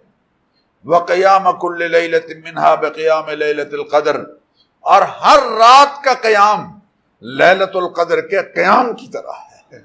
وہ 0.84 1.00
قیام 1.00 1.60
کل 1.60 1.92
لت 1.92 2.48
منہا 2.48 2.76
بقیام 2.76 3.30
لت 3.30 3.74
القدر۔ 3.74 4.16
اور 4.80 5.02
ہر 5.02 5.38
رات 5.44 6.04
کا 6.04 6.14
قیام 6.22 6.80
للت 7.22 7.76
القدر 7.76 8.22
کے 8.22 8.40
قیام 8.56 8.94
کی 8.94 9.08
طرح 9.08 9.32
ہے۔ 9.32 9.78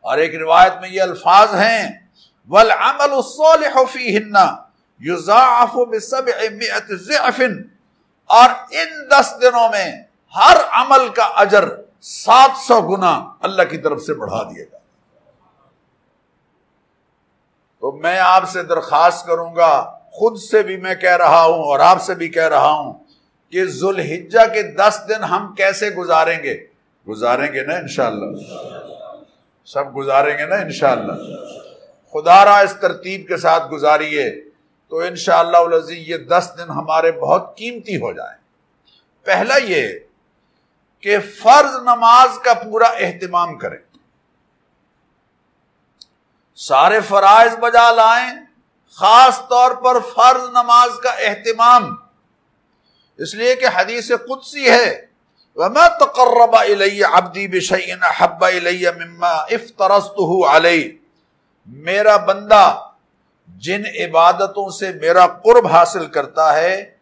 اور 0.00 0.18
ایک 0.18 0.34
روایت 0.34 0.72
میں 0.80 0.88
یہ 0.88 1.02
الفاظ 1.02 1.54
ہیں، 1.54 2.06
والعمل 2.48 3.12
الصالح 3.12 3.78
فیہن 3.92 4.32
یضاعف 5.00 5.72
بسبع 5.72 6.48
مئت 6.52 6.84
ضعف۔ 6.88 7.40
اور 8.26 8.50
ان 8.70 9.08
دس 9.10 9.34
دنوں 9.42 9.68
میں 9.68 10.02
ہر 10.36 10.56
عمل 10.70 11.08
کا 11.08 11.24
اجر 11.24 11.64
سات 12.00 12.50
سو 12.66 12.80
گنا 12.80 13.32
اللہ 13.40 13.62
کی 13.62 13.78
طرف 13.78 14.02
سے 14.02 14.14
بڑھا 14.14 14.42
دیا 14.42 14.64
گا 14.72 14.78
تو 17.82 17.92
میں 17.92 18.18
آپ 18.18 18.50
سے 18.50 18.62
درخواست 18.62 19.26
کروں 19.26 19.56
گا، 19.56 19.98
خود 20.12 20.38
سے 20.38 20.62
بھی 20.62 20.76
میں 20.76 20.94
کہہ 20.94 21.16
رہا 21.16 21.42
ہوں 21.42 21.62
اور 21.62 21.80
آپ 21.80 22.02
سے 22.02 22.14
بھی 22.14 22.28
کہہ 22.28 22.48
رہا 22.48 22.72
ہوں 22.72 22.92
کہ 23.50 23.64
ذوالحجہ 23.64 24.54
کے 24.54 24.62
دس 24.62 25.00
دن 25.08 25.24
ہم 25.24 25.54
کیسے 25.54 25.90
گزاریں 25.90 26.42
گے؟ 26.42 26.66
گزاریں 27.08 27.52
گے 27.52 27.62
نا 27.62 27.74
انشاءاللہ۔ 27.74 28.24
سب 29.64 29.96
گزاریں 29.96 30.38
گے 30.38 30.46
نا 30.46 30.54
انشاءاللہ۔ 30.54 31.12
خدا 32.12 32.44
را 32.44 32.58
اس 32.58 32.76
ترتیب 32.80 33.28
کے 33.28 33.36
ساتھ 33.36 33.72
گزاریے 33.72 34.30
تو 34.88 34.98
انشاءاللہ 34.98 35.56
شاء 35.56 35.94
یہ 35.96 36.16
دس 36.16 36.52
دن 36.58 36.70
ہمارے 36.70 37.12
بہت 37.12 37.56
قیمتی 37.56 37.96
ہو 37.96 38.12
جائیں۔ 38.12 38.38
پہلا 39.24 39.54
یہ 39.62 39.88
کہ 41.00 41.18
فرض 41.18 41.74
نماز 41.82 42.38
کا 42.38 42.54
پورا 42.54 42.86
اہتمام 42.86 43.58
کریں۔ 43.58 43.91
سارے 46.54 47.00
فرائض 47.00 47.56
بجا 47.58 47.90
لائیں، 47.92 48.32
خاص 48.96 49.38
طور 49.38 49.70
پر 49.70 49.98
فرض 50.00 50.48
نماز 50.48 50.90
کا 51.02 51.10
اہتمام۔ 51.10 51.94
اس 53.18 53.34
لیے 53.34 53.54
کہ 53.54 53.66
حدیث 53.74 54.08
قدسی 54.08 54.70
ہے، 54.70 55.06
وما 55.56 55.88
تقرب 55.88 56.56
الی 56.56 57.02
عبدی 57.02 57.48
بشیء 57.48 57.94
حب 58.18 58.44
الی 58.44 58.86
مما 58.86 59.30
افترضته 59.30 60.56
علی 60.56 60.98
میرا 61.66 62.16
بندہ 62.16 62.80
جن 63.48 63.82
عبادتوں 64.00 64.70
سے 64.70 64.92
میرا 64.92 65.26
قرب 65.26 65.66
حاصل 65.66 66.06
کرتا 66.06 66.54
ہے، 66.54 66.94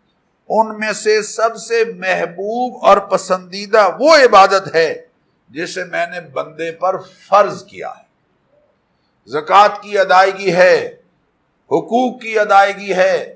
ان 0.48 0.78
میں 0.78 0.92
سے 0.92 1.22
سب 1.22 1.56
سے 1.56 1.84
محبوب 1.84 2.84
اور 2.84 2.96
پسندیدہ 2.96 3.88
وہ 3.98 4.16
عبادت 4.16 4.74
ہے 4.74 5.02
جسے 5.48 5.84
میں 5.84 6.06
نے 6.06 6.20
بندے 6.20 6.72
پر 6.72 6.98
فرض 7.28 7.64
کیا 7.64 7.88
ہے۔ 7.88 8.09
زکوٰۃ 9.28 9.80
کی 9.82 9.98
ادائیگی 9.98 10.54
ہے، 10.54 10.76
حقوق 11.70 12.20
کی 12.22 12.38
ادائیگی 12.38 12.92
ہے، 12.96 13.34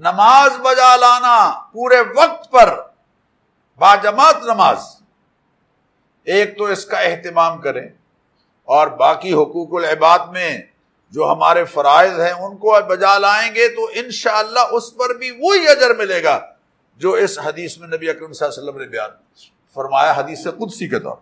نماز 0.00 0.58
بجا 0.62 0.94
لانا 0.96 1.38
پورے 1.72 2.00
وقت 2.16 2.50
پر 2.50 2.74
باجماعت 3.80 4.44
نماز۔ 4.44 4.78
ایک 6.26 6.56
تو 6.58 6.64
اس 6.64 6.84
کا 6.86 6.98
اہتمام 6.98 7.60
کریں 7.60 7.86
اور 8.68 8.86
باقی 8.96 9.32
حقوق 9.34 9.74
العباد 9.74 10.26
میں 10.32 10.50
جو 11.14 11.30
ہمارے 11.30 11.64
فرائض 11.64 12.20
ہیں 12.20 12.32
ان 12.32 12.56
کو 12.56 12.74
بجا 12.88 13.16
لائیں 13.18 13.54
گے 13.54 13.68
تو 13.68 13.88
انشاءاللہ 13.94 14.60
اس 14.70 14.94
پر 14.96 15.14
بھی 15.14 15.30
وہی 15.30 15.68
اجر 15.68 15.94
ملے 15.94 16.22
گا 16.24 16.38
جو 17.00 17.12
اس 17.22 17.38
حدیث 17.38 17.76
میں 17.78 17.88
نبی 17.88 18.10
اکرم 18.10 18.32
صلی 18.32 18.46
اللہ 18.46 18.60
علیہ 18.60 18.62
وسلم 18.62 18.80
نے 18.80 18.88
بیان 18.88 19.10
فرمایا 19.76 20.12
حدیث 20.16 20.44
قدسی 20.58 20.88
کے 20.88 20.98
طور 20.98 21.16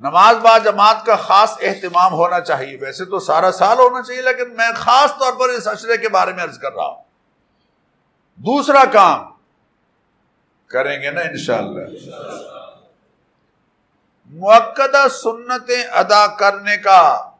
نماز 0.00 0.36
با 0.36 0.58
جماعت 0.58 1.06
کا 1.06 1.16
خاص 1.16 1.58
اہتمام 1.60 2.12
ہونا 2.12 2.40
چاہیے۔ 2.40 2.78
ویسے 2.80 3.04
تو 3.04 3.18
سارا 3.18 3.52
سال 3.52 3.78
ہونا 3.78 4.02
چاہیے، 4.02 4.22
لیکن 4.22 4.56
میں 4.56 4.68
خاص 4.76 5.10
طور 5.18 5.32
پر 5.32 5.48
اس 5.48 5.66
اشرے 5.66 5.96
کے 5.96 6.08
بارے 6.08 6.32
میں 6.32 6.44
عرض 6.44 6.58
کر 6.58 6.72
رہا 6.72 6.86
ہوں۔ 6.86 7.02
دوسرا 8.36 8.84
کام 8.84 9.30
کریں 10.66 11.02
گے 11.02 11.10
نا 11.10 11.20
انشاءاللہ۔ 11.20 11.80
موقع 14.26 15.08
سنتیں 15.08 15.84
ادا 15.84 16.26
کرنے 16.26 16.76
کا 16.76 17.30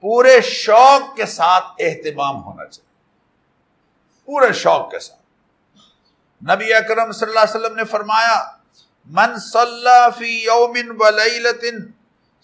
پورے 0.00 0.40
شوق 0.40 1.16
کے 1.16 1.26
ساتھ 1.26 1.64
اہتمام 1.78 2.42
ہونا 2.42 2.66
چاہیے۔ 2.66 2.92
پورے 4.24 4.52
شوق 4.52 4.90
کے 4.90 4.98
ساتھ۔ 4.98 5.22
نبی 6.50 6.74
اکرم 6.74 7.12
صلی 7.12 7.28
اللہ 7.28 7.40
علیہ 7.40 7.60
وسلم 7.60 7.76
نے 7.76 7.84
فرمایا 7.84 8.61
من 9.06 9.38
صلی 9.38 10.00
فی 10.18 10.30
یوم 10.44 10.76
ولیلت 11.00 11.64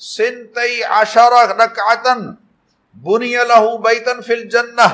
سنتی 0.00 0.82
عشر 0.82 1.32
رکعتن 1.50 2.26
بنی 2.96 3.34
لہو 3.48 3.76
بیتن 3.78 4.20
فی 4.22 4.32
الجنہ 4.32 4.88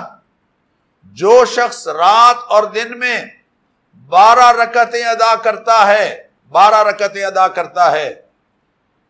جو 1.16 1.44
شخص 1.44 1.86
رات 1.88 2.36
اور 2.48 2.64
دن 2.64 2.98
میں 2.98 3.18
بارہ 4.10 4.50
رکعتیں 4.52 5.04
ادا 5.04 5.34
کرتا 5.34 5.86
ہے، 5.86 6.28
بارہ 6.52 6.82
رکعتیں 6.82 7.24
ادا 7.24 7.46
کرتا 7.48 7.90
ہے، 7.92 8.08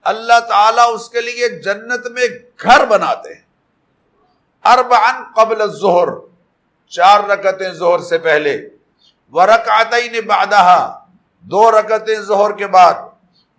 اللہ 0.07 0.41
تعالیٰ 0.49 0.87
اس 0.95 1.09
کے 1.09 1.21
لیے 1.21 1.49
جنت 1.49 2.07
میں 2.07 2.27
گھر 2.63 2.85
بناتے 2.85 3.35
ہیں۔ 3.35 3.43
اربعن 4.65 5.23
قبل 5.37 5.61
الظہر، 5.61 6.09
چار 6.93 7.21
رکعتیں 7.21 7.71
زہر 7.71 8.03
سے 8.03 8.19
پہلے 8.19 8.57
وہ 9.33 9.43
رکعتین 9.47 10.21
بعدہ 10.27 10.63
دو 11.47 11.71
رکعتیں 11.71 12.15
زہر 12.21 12.53
کے 12.57 12.67
بعد 12.67 12.95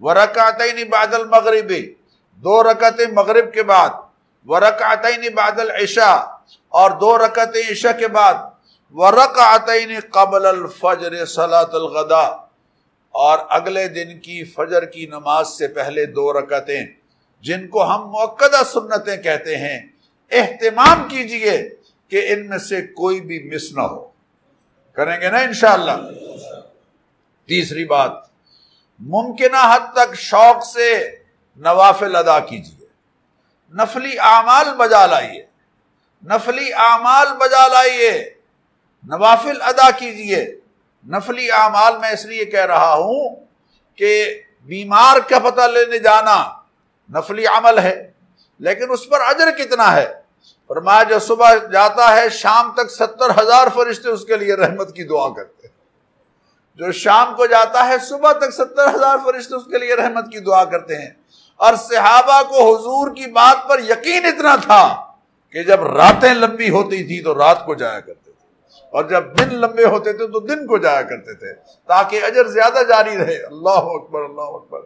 وہ 0.02 0.14
رکعتین 0.14 0.78
بعد 0.90 1.14
المغرب، 1.14 1.72
دو 2.44 2.64
رکعتیں 2.64 3.06
مغرب 3.14 3.54
کے 3.54 3.64
بعد 3.64 3.90
وہ 4.48 4.60
رکعتین 4.60 5.24
بعد 5.36 5.60
العشاء، 5.60 6.18
اور 6.74 6.92
دو 7.02 7.18
رکعتیں 7.18 7.62
عشاء 7.72 7.92
کے 8.00 8.08
بعد 8.08 8.34
وہ 8.96 9.12
رکعتین 9.12 9.92
قبل 10.12 10.46
الفجر 10.46 11.14
صلاۃ 11.26 11.74
الغدا 11.74 12.26
اور 13.16 13.40
اگلے 13.50 13.88
دن 13.88 14.18
کی 14.20 14.44
فجر 14.56 14.86
کی 14.86 15.06
نماز 15.06 15.48
سے 15.48 15.68
پہلے 15.68 16.06
دو 16.16 16.32
رکعتیں، 16.34 16.86
جن 17.44 17.68
کو 17.68 17.84
ہم 17.84 18.10
موقع 18.10 18.64
سنتیں 18.74 19.18
کہتے 19.18 19.56
ہیں۔ 19.58 19.80
اہتمام 20.32 21.08
کیجیے 21.10 21.58
کہ 22.12 22.26
ان 22.34 22.48
میں 22.50 22.58
سے 22.60 22.82
کوئی 22.94 23.22
بھی 23.22 23.40
مس 23.52 23.72
نہ 23.72 23.82
ہو۔ 23.82 24.04
کریں 24.98 25.20
گے 25.22 25.30
نا 25.30 25.40
انشاءاللہ؟ 25.40 25.98
تیسری 27.48 27.86
بات، 27.86 28.12
ممکنہ 29.00 29.58
حد 29.74 29.94
تک 29.94 30.16
شوق 30.16 30.64
سے 30.66 30.90
نوافل 31.56 32.16
ادا 32.16 32.40
کیجیے 32.40 32.86
نفلی 33.74 34.20
اعمال 34.20 34.74
بجا 34.78 35.06
لائیے۔ 35.06 35.46
نفلی 36.24 36.74
اعمال 36.74 37.28
بجا 37.38 37.68
لائیے۔ 37.68 38.12
نوافل 39.04 39.62
ادا 39.62 39.90
کیجیے 39.92 40.46
نفلی 41.10 41.52
اعمال 41.52 41.98
میں 41.98 42.10
اس 42.10 42.26
لیے 42.26 42.46
کہہ 42.46 42.66
رہا 42.66 42.94
ہوں 42.94 43.36
کہ 43.96 44.42
بیمار 44.64 45.20
کا 45.30 45.40
پتہ 45.40 45.62
لینے 45.62 45.98
جانا 45.98 46.38
نفلی 47.14 47.46
عمل 47.46 47.80
ہے، 47.80 48.12
لیکن 48.60 48.92
اس 48.92 49.10
پر 49.10 49.22
اجر 49.22 49.52
کتنا 49.52 49.96
ہے؟ 49.96 50.14
فرمایا 50.68 51.04
جو 51.04 51.20
صبح 51.20 51.54
جاتا 51.72 52.16
ہے، 52.16 52.30
شام 52.30 52.72
تک 52.72 52.92
ستر 52.92 53.30
ہزار 53.42 53.68
فرشتے 53.74 54.10
اس 54.10 54.26
کے 54.26 54.36
لیے 54.38 54.56
رحمت 54.56 54.96
کی 54.96 55.04
دعا 55.04 55.30
کرتے 55.30 55.68
ہیں۔ 55.68 55.75
جو 56.76 56.92
شام 56.92 57.36
کو 57.36 57.46
جاتا 57.46 57.88
ہے، 57.88 57.98
صبح 57.98 58.32
تک 58.32 58.52
ستر 58.52 58.96
ہزار 58.96 59.18
فرشتے 59.26 59.56
اس 59.56 59.64
کے 59.64 59.78
لیے 59.78 59.96
رحمت 59.96 60.32
کی 60.32 60.40
دعا 60.40 60.64
کرتے 60.64 60.96
ہیں۔ 60.96 61.10
اور 61.56 61.74
صحابہ 61.76 62.42
کو 62.50 62.76
حضور 62.76 63.16
کی 63.16 63.32
بات 63.32 63.70
پر 63.70 63.80
یقین 63.80 64.26
اتنا 64.26 64.56
تھا 64.56 65.06
کہ 65.52 65.64
جب 65.64 65.84
راتیں 65.84 66.34
لمبی 66.34 66.70
ہوتی 66.70 67.04
تھی 67.04 67.24
تو 67.24 67.38
رات 67.38 67.66
کو 67.66 67.76
جایا 67.76 68.00
کرتے 68.00 68.32
تھے۔ 68.32 68.32
اور 68.92 69.04
جب 69.04 69.24
دن 69.40 69.56
لمبے 69.56 69.86
ہوتے 69.86 70.14
تھے 70.14 70.28
تو 70.28 70.40
دن 70.40 70.68
کو 70.68 70.78
جایا 70.78 71.02
کرتے 71.02 71.34
تھے 71.34 71.54
تاکہ 71.88 72.22
اجر 72.24 72.48
زیادہ 72.48 72.80
جاری 72.88 73.18
رہے۔ 73.18 73.46
اللہ 73.46 73.70
اکبر 73.70 74.22
اللہ 74.22 74.42
اکبر۔ 74.42 74.80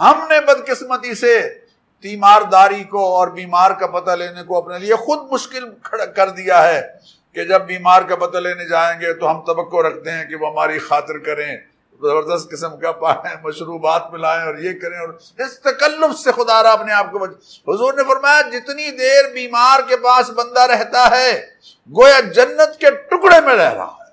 ہم 0.00 0.28
نے 0.28 0.40
بدقسمتی 0.40 1.14
سے 1.14 1.58
تیمارداری 2.02 2.84
کو 2.84 3.16
اور 3.16 3.28
بیمار 3.28 3.70
کا 3.70 3.86
پتہ 3.86 4.10
لینے 4.10 4.42
کو 4.42 4.58
اپنے 4.58 4.78
لیے 4.78 4.94
خود 4.94 5.32
مشکل 5.32 5.70
کر 6.16 6.30
دیا 6.30 6.68
ہے۔ 6.68 6.88
کہ 7.36 7.44
جب 7.44 7.62
بیمار 7.62 8.02
کا 8.02 8.16
پتہ 8.16 8.38
لینے 8.38 8.68
جائیں 8.68 9.00
گے 9.00 9.14
تو 9.14 9.30
ہم 9.30 9.40
توقع 9.40 9.88
رکھتے 9.88 10.10
ہیں 10.10 10.24
کہ 10.24 10.36
وہ 10.36 10.50
ہماری 10.50 10.78
خاطر 10.78 11.18
کریں، 11.18 11.56
زبردست 12.02 12.50
قسم 12.50 12.80
کا 12.80 12.92
پائیں 12.92 13.36
مشروبات 13.42 14.12
ملائیں 14.12 14.42
اور 14.42 14.54
یہ 14.54 14.80
کریں 14.80 14.98
اور 14.98 15.08
اس 15.38 15.60
تکلف 15.60 16.18
سے 16.18 16.32
خدا 16.32 16.62
رہا 16.62 16.70
اپنے 16.70 16.92
آپ 16.92 17.12
کو 17.12 17.24
حضور 17.74 17.94
نے 17.94 18.04
فرمایا، 18.04 18.40
جتنی 18.40 18.90
دیر 18.90 19.32
بیمار 19.34 19.80
کے 19.88 19.96
پاس 19.96 20.30
بندہ 20.30 20.60
رہتا 20.60 21.10
ہے، 21.10 21.46
گویا 21.96 22.20
جنت 22.20 22.80
کے 22.80 22.90
ٹکڑے 22.90 23.40
میں 23.40 23.56
رہ 23.56 23.72
رہا 23.72 23.86
ہے۔ 23.86 24.06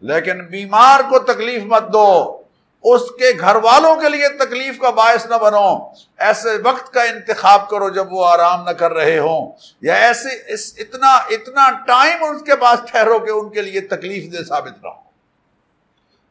لیکن 0.00 0.40
بیمار 0.40 1.00
کو 1.00 1.18
تکلیف 1.18 1.62
مت 1.64 1.92
دو۔ 1.92 2.37
اس 2.82 3.02
کے 3.18 3.32
گھر 3.40 3.54
والوں 3.54 3.96
کے 3.96 4.08
لیے 4.08 4.28
تکلیف 4.28 4.78
کا 4.78 4.90
باعث 4.90 5.26
نہ 5.26 5.34
بنو۔ 5.34 5.78
ایسے 6.18 6.48
وقت 6.64 6.92
کا 6.92 7.02
انتخاب 7.02 7.68
کرو 7.68 7.88
جب 7.88 8.12
وہ 8.12 8.26
آرام 8.26 8.64
نہ 8.64 8.70
کر 8.70 8.92
رہے 8.92 9.18
ہوں۔ 9.18 9.52
یا 9.80 9.94
ایسے 9.94 10.52
اس 10.52 10.74
اتنا 10.78 11.08
اتنا 11.08 11.70
ٹائم 11.86 12.24
اس 12.24 12.42
کے 12.42 12.56
پاس 12.56 12.90
ٹھہرو 12.90 13.18
کہ 13.18 13.30
ان 13.30 13.50
کے 13.50 13.62
لیے 13.62 13.80
تکلیف 13.80 14.32
دے 14.32 14.44
ثابت 14.44 14.84
نہ 14.84 14.88
ہو۔ 14.88 15.08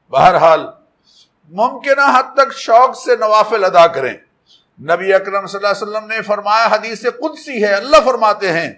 بہرحال، 0.09 0.67
ممکنہ 1.49 2.19
حد 2.19 2.35
تک 2.35 2.53
شوق 2.53 2.97
سے 2.97 3.15
نوافل 3.15 3.63
ادا 3.63 3.87
کریں۔ 3.87 4.13
نبی 4.81 5.13
اکرم 5.13 5.47
صلی 5.47 5.65
اللہ 5.65 5.67
علیہ 5.67 5.97
وسلم 5.97 6.07
نے 6.07 6.21
فرمایا، 6.21 6.67
حدیث 6.71 7.01
قدسی 7.01 7.63
ہے، 7.63 7.73
اللہ 7.73 7.97
فرماتے 8.05 8.51
ہیں، 8.51 8.73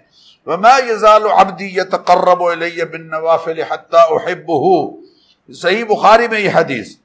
وَمَا 0.46 0.78
يَزَالُ 0.86 1.30
عَبْدِي 1.30 1.66
يَتَقَرَّبُ 1.66 2.52
إِلَيَّ 2.52 2.84
بِالنَّوَافِلِ 2.84 3.62
حَتَّى 3.70 4.14
أُحِبُّهُ۔ 4.14 4.90
صحیح 5.52 5.84
بخاری 5.84 6.28
میں 6.28 6.40
یہ 6.40 6.50
حدیث۔ 6.54 6.99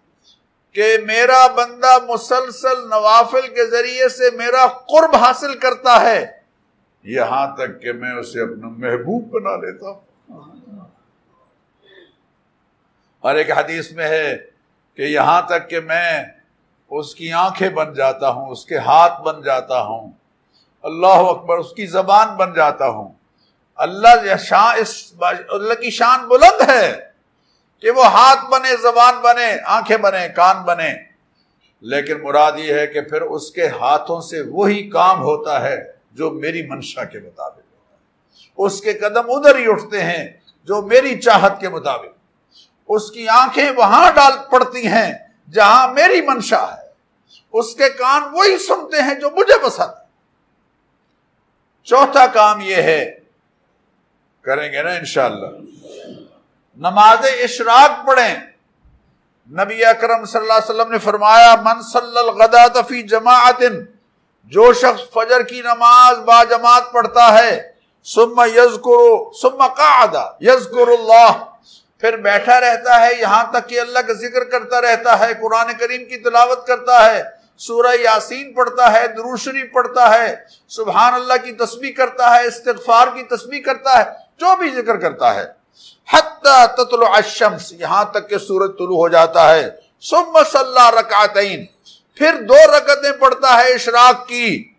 کہ 0.76 0.98
میرا 1.06 1.48
بندہ 1.48 1.98
مسلسل 2.08 2.90
نوافل 2.90 3.48
کے 3.48 3.66
ذریعے 3.66 4.10
سے 4.10 4.30
میرا 4.32 4.68
قرب 4.68 5.16
حاصل 5.16 5.58
کرتا 5.58 6.02
ہے، 6.02 6.26
یہاں 7.04 7.56
تک 7.56 7.82
کہ 7.82 7.94
میں 7.94 8.12
اسے 8.12 8.42
اپنا 8.42 8.68
محبوب 8.68 9.30
بنا 9.30 9.56
لیتا 9.56 9.90
ہوں۔ 9.90 10.00
اور 13.20 13.36
ایک 13.36 13.52
حدیث 13.52 13.92
میں 13.92 14.08
ہے 14.08 14.38
کہ 14.96 15.02
یہاں 15.02 15.42
تک 15.42 15.70
کہ 15.70 15.80
میں 15.80 16.24
اس 16.92 17.16
کی 17.16 17.32
آنکھیں 17.32 17.70
بن 17.70 17.94
جاتا 17.94 18.30
ہوں، 18.30 18.50
اس 18.50 18.66
کے 18.66 18.78
ہاتھ 18.78 19.22
بن 19.22 19.42
جاتا 19.42 19.82
ہوں، 19.82 20.12
اللہ 20.84 21.22
اکبر 21.30 21.58
اس 21.58 21.72
کی 21.72 21.86
زبان 21.88 22.36
بن 22.38 22.54
جاتا 22.54 22.88
ہوں۔ 22.88 23.12
اللہ 23.76 24.38
شان 24.40 24.76
اس 24.78 25.14
اللہ 25.50 25.74
کی 25.74 25.90
شان 25.90 26.28
بلند 26.28 26.70
ہے۔ 26.70 27.15
کہ 27.86 27.92
وہ 27.92 28.06
ہاتھ 28.06 28.46
بنے، 28.50 28.70
زبان 28.82 29.14
بنے، 29.22 29.58
آنکھیں 29.66 29.98
بنے، 29.98 30.28
کان 30.36 30.64
بنے۔ 30.64 30.94
لیکن 31.82 32.24
مراد 32.24 32.52
یہ 32.58 32.74
ہے 32.74 32.88
کہ 32.88 33.02
پھر 33.02 33.22
اس 33.22 33.52
کے 33.52 33.68
ہاتھوں 33.68 34.22
سے 34.22 34.42
وہی 34.42 34.90
کام 34.90 35.22
ہوتا 35.22 35.62
ہے 35.62 35.92
جو 36.12 36.32
میری 36.32 36.68
منشا 36.68 37.04
کے 37.04 37.20
مطابق 37.20 37.58
ہوتا 37.58 37.94
ہے۔ 37.94 37.98
اس 38.58 38.82
کے 38.82 38.94
قدم 38.94 39.22
ادھر 39.30 39.56
ہی 39.56 39.64
اٹھتے 39.68 40.04
ہیں 40.04 40.28
جو 40.64 40.82
میری 40.82 41.22
چاہت 41.22 41.52
کے 41.60 41.70
مطابق۔ 41.70 42.52
اس 42.90 43.12
کی 43.12 43.28
آنکھیں 43.28 43.72
وہاں 43.78 44.12
ڈال 44.12 44.32
پڑتی 44.52 44.88
ہیں 44.88 45.14
جہاں 45.52 45.88
میری 45.88 46.22
منشا 46.22 46.78
ہے۔ 46.78 46.88
اس 47.54 47.76
کے 47.76 47.90
کان 47.90 48.24
وہی 48.32 48.58
سنتے 48.58 49.02
ہیں 49.02 49.16
جو 49.16 49.30
مجھے 49.30 49.66
پسند 49.66 49.92
چوتھا 51.84 52.28
کام 52.28 52.62
یہ 52.62 52.76
ہے، 52.76 53.20
کریں 54.42 54.72
گے 54.72 54.84
نا 54.84 54.92
انشاءاللہ۔ 54.92 55.48
نماز 56.78 57.26
اشراق 57.44 58.06
پڑھیں۔ 58.08 58.36
نبی 59.52 59.86
اکرم 59.86 60.26
صلی 60.26 60.42
اللہ 60.42 60.54
علیہ 60.54 60.70
وسلم 60.70 60.92
نے 60.92 60.98
فرمایا، 61.00 61.56
من 61.56 61.82
صلی 61.82 62.18
الغداۃ 62.18 62.82
فی 62.88 63.02
جماعت، 63.02 63.62
جو 64.52 64.74
شخص 64.74 65.02
فجر 65.14 65.42
کی 65.42 65.62
نماز 65.62 66.18
با 66.20 66.44
جماعت 66.44 66.92
پڑھتا 66.92 67.28
ہے، 67.34 67.52
ثم 68.08 68.42
یذکر، 68.56 69.32
ثم 69.42 69.66
قعد، 69.78 70.16
یذکر 70.42 70.88
اللہ۔ 70.88 71.32
پھر 72.00 72.18
بیٹھا 72.18 72.60
رہتا 72.60 73.00
ہے، 73.02 73.14
یہاں 73.20 73.44
تک 73.52 73.70
کہ 73.70 73.80
اللہ 73.80 74.00
کا 74.00 74.14
ذکر 74.14 74.44
کرتا 74.44 74.82
رہتا 74.82 75.20
ہے، 75.20 75.34
قرآن 75.34 75.74
کریم 75.80 76.06
کی 76.06 76.18
تلاوت 76.18 76.68
کرتا 76.68 77.06
ہے، 77.06 77.24
سورہ 77.58 77.96
یاسین 78.02 78.54
پڑھتا 78.54 78.92
ہے 78.94 79.08
دروشری 79.08 79.64
پڑھتا 79.68 80.14
ہے، 80.14 80.36
سبحان 80.68 81.14
اللہ 81.14 81.44
کی 81.44 81.52
تسبیح 81.52 81.94
کرتا 81.98 82.36
ہے، 82.36 82.46
استغفار 82.46 83.08
کی 83.08 83.24
تسبیح 83.24 83.62
کرتا 83.62 83.98
ہے، 84.00 84.04
جو 84.40 84.56
بھی 84.56 84.70
ذکر 84.70 84.98
کرتا 84.98 85.36
ہے۔ 85.36 85.46
تطلع 86.78 87.10
الشمس، 87.14 87.72
یہاں 87.72 88.06
تک 88.06 88.30
کہ 88.30 88.38
سورج 88.38 88.72
طلوع 88.78 88.98
ہو 88.98 89.08
جاتا 89.08 89.56
ہے۔ 89.56 89.72
ثم 90.10 90.38
صلی 90.52 91.00
رکعتین، 91.00 91.66
پھر 92.16 92.42
دو 92.42 92.56
رکعتیں 92.78 93.12
پڑھتا 93.12 93.58
ہے 93.58 93.74
اشراق 93.74 94.28
کی۔ 94.28 94.74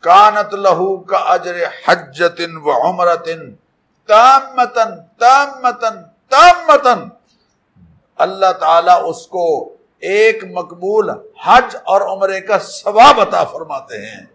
کانت 0.00 0.54
لہو 0.54 0.96
کا 0.96 1.16
اجر 1.16 1.56
حجت 1.86 2.40
و 2.64 2.88
عمرت 2.88 3.28
تامتن 4.08 4.96
تامتن 5.18 6.02
تامتن۔ 6.30 7.08
اللہ 8.16 8.52
تعالی 8.60 8.92
اس 9.04 9.26
کو 9.26 9.76
ایک 9.98 10.44
مقبول 10.50 11.10
حج 11.44 11.76
اور 11.84 12.00
عمرے 12.00 12.40
کا 12.40 12.58
ثواب 12.58 13.20
عطا 13.20 13.44
فرماتے 13.44 14.06
ہیں۔ 14.06 14.26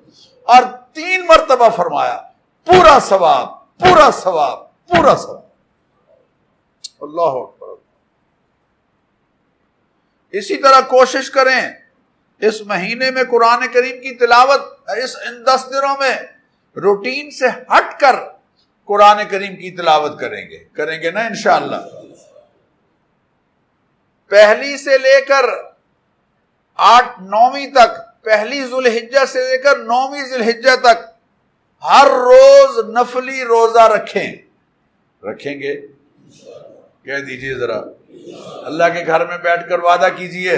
اور 0.43 0.63
تین 0.93 1.25
مرتبہ 1.27 1.69
فرمایا، 1.75 2.21
پورا 2.65 2.99
ثواب 2.99 3.49
پورا 3.79 4.09
ثواب 4.11 4.87
پورا 4.87 5.15
ثواب۔ 5.15 5.44
اللہ 7.05 7.39
اکبر. 7.39 7.73
اسی 10.33 10.57
طرح 10.57 10.79
کوشش 10.89 11.29
کریں 11.31 11.61
اس 12.41 12.61
مہینے 12.67 13.09
میں 13.11 13.23
قرآن 13.31 13.67
کریم 13.73 14.01
کی 14.01 14.15
تلاوت 14.15 14.89
اس 15.03 15.15
ان 15.27 15.43
دس 15.45 15.65
دنوں 15.71 15.95
میں 15.99 16.15
روٹین 16.77 17.29
سے 17.31 17.47
ہٹ 17.71 17.99
کر 17.99 18.15
قرآن 18.89 19.19
کریم 19.29 19.55
کی 19.55 19.71
تلاوت 19.75 20.19
کریں 20.19 20.49
گے. 20.49 20.63
کریں 20.73 21.01
گے 21.01 21.11
نا 21.11 21.21
انشاءاللہ. 21.25 21.75
پہلی 24.31 24.77
سے 24.77 24.97
لے 24.97 25.19
کر 25.21 25.45
آٹھ 26.79 27.19
نویں 27.21 27.67
تک، 27.73 27.97
پہلی 28.23 28.63
ذوالحجہ 28.65 29.25
سے 29.31 29.43
لے 29.49 29.57
کر 29.63 29.77
نویں 29.79 30.23
ذوالحجہ 30.25 30.75
تک 30.83 31.03
ہر 31.83 32.07
روز 32.21 32.77
نفلی 32.89 33.43
روزہ 33.43 33.87
رکھیں. 33.87 34.31
رکھیں 35.23 35.59
گے؟ 35.61 35.75
کہہ 37.05 37.19
دیجیے 37.25 37.53
ذرا، 37.55 37.79
اللہ 38.67 38.83
کے 38.93 39.05
گھر 39.05 39.25
میں 39.25 39.37
بیٹھ 39.37 39.67
کر 39.69 39.79
وعدہ 39.79 40.07
کیجیے۔ 40.15 40.55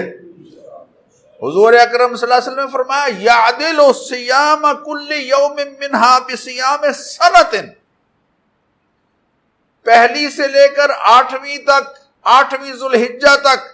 حضور 1.42 1.74
اکرم 1.74 2.16
صلی 2.16 2.26
اللہ 2.26 2.36
علیہ 2.36 2.48
وسلم 2.48 2.64
نے 2.66 2.72
فرمایا 2.72 3.08
یادل 3.22 3.82
سیام 3.94 4.66
کل 4.86 5.12
یوم 5.12 5.58
منہا 5.80 6.18
بسیام 6.28 6.86
سنت 6.96 7.56
پہلی 9.86 10.30
سے 10.30 10.48
لے 10.48 10.68
کر 10.68 10.90
آٹھویں 11.10 11.58
تک، 11.66 11.86
آٹھویں 12.26 12.74
ذوالحجہ 12.74 13.36
تک 13.44 13.68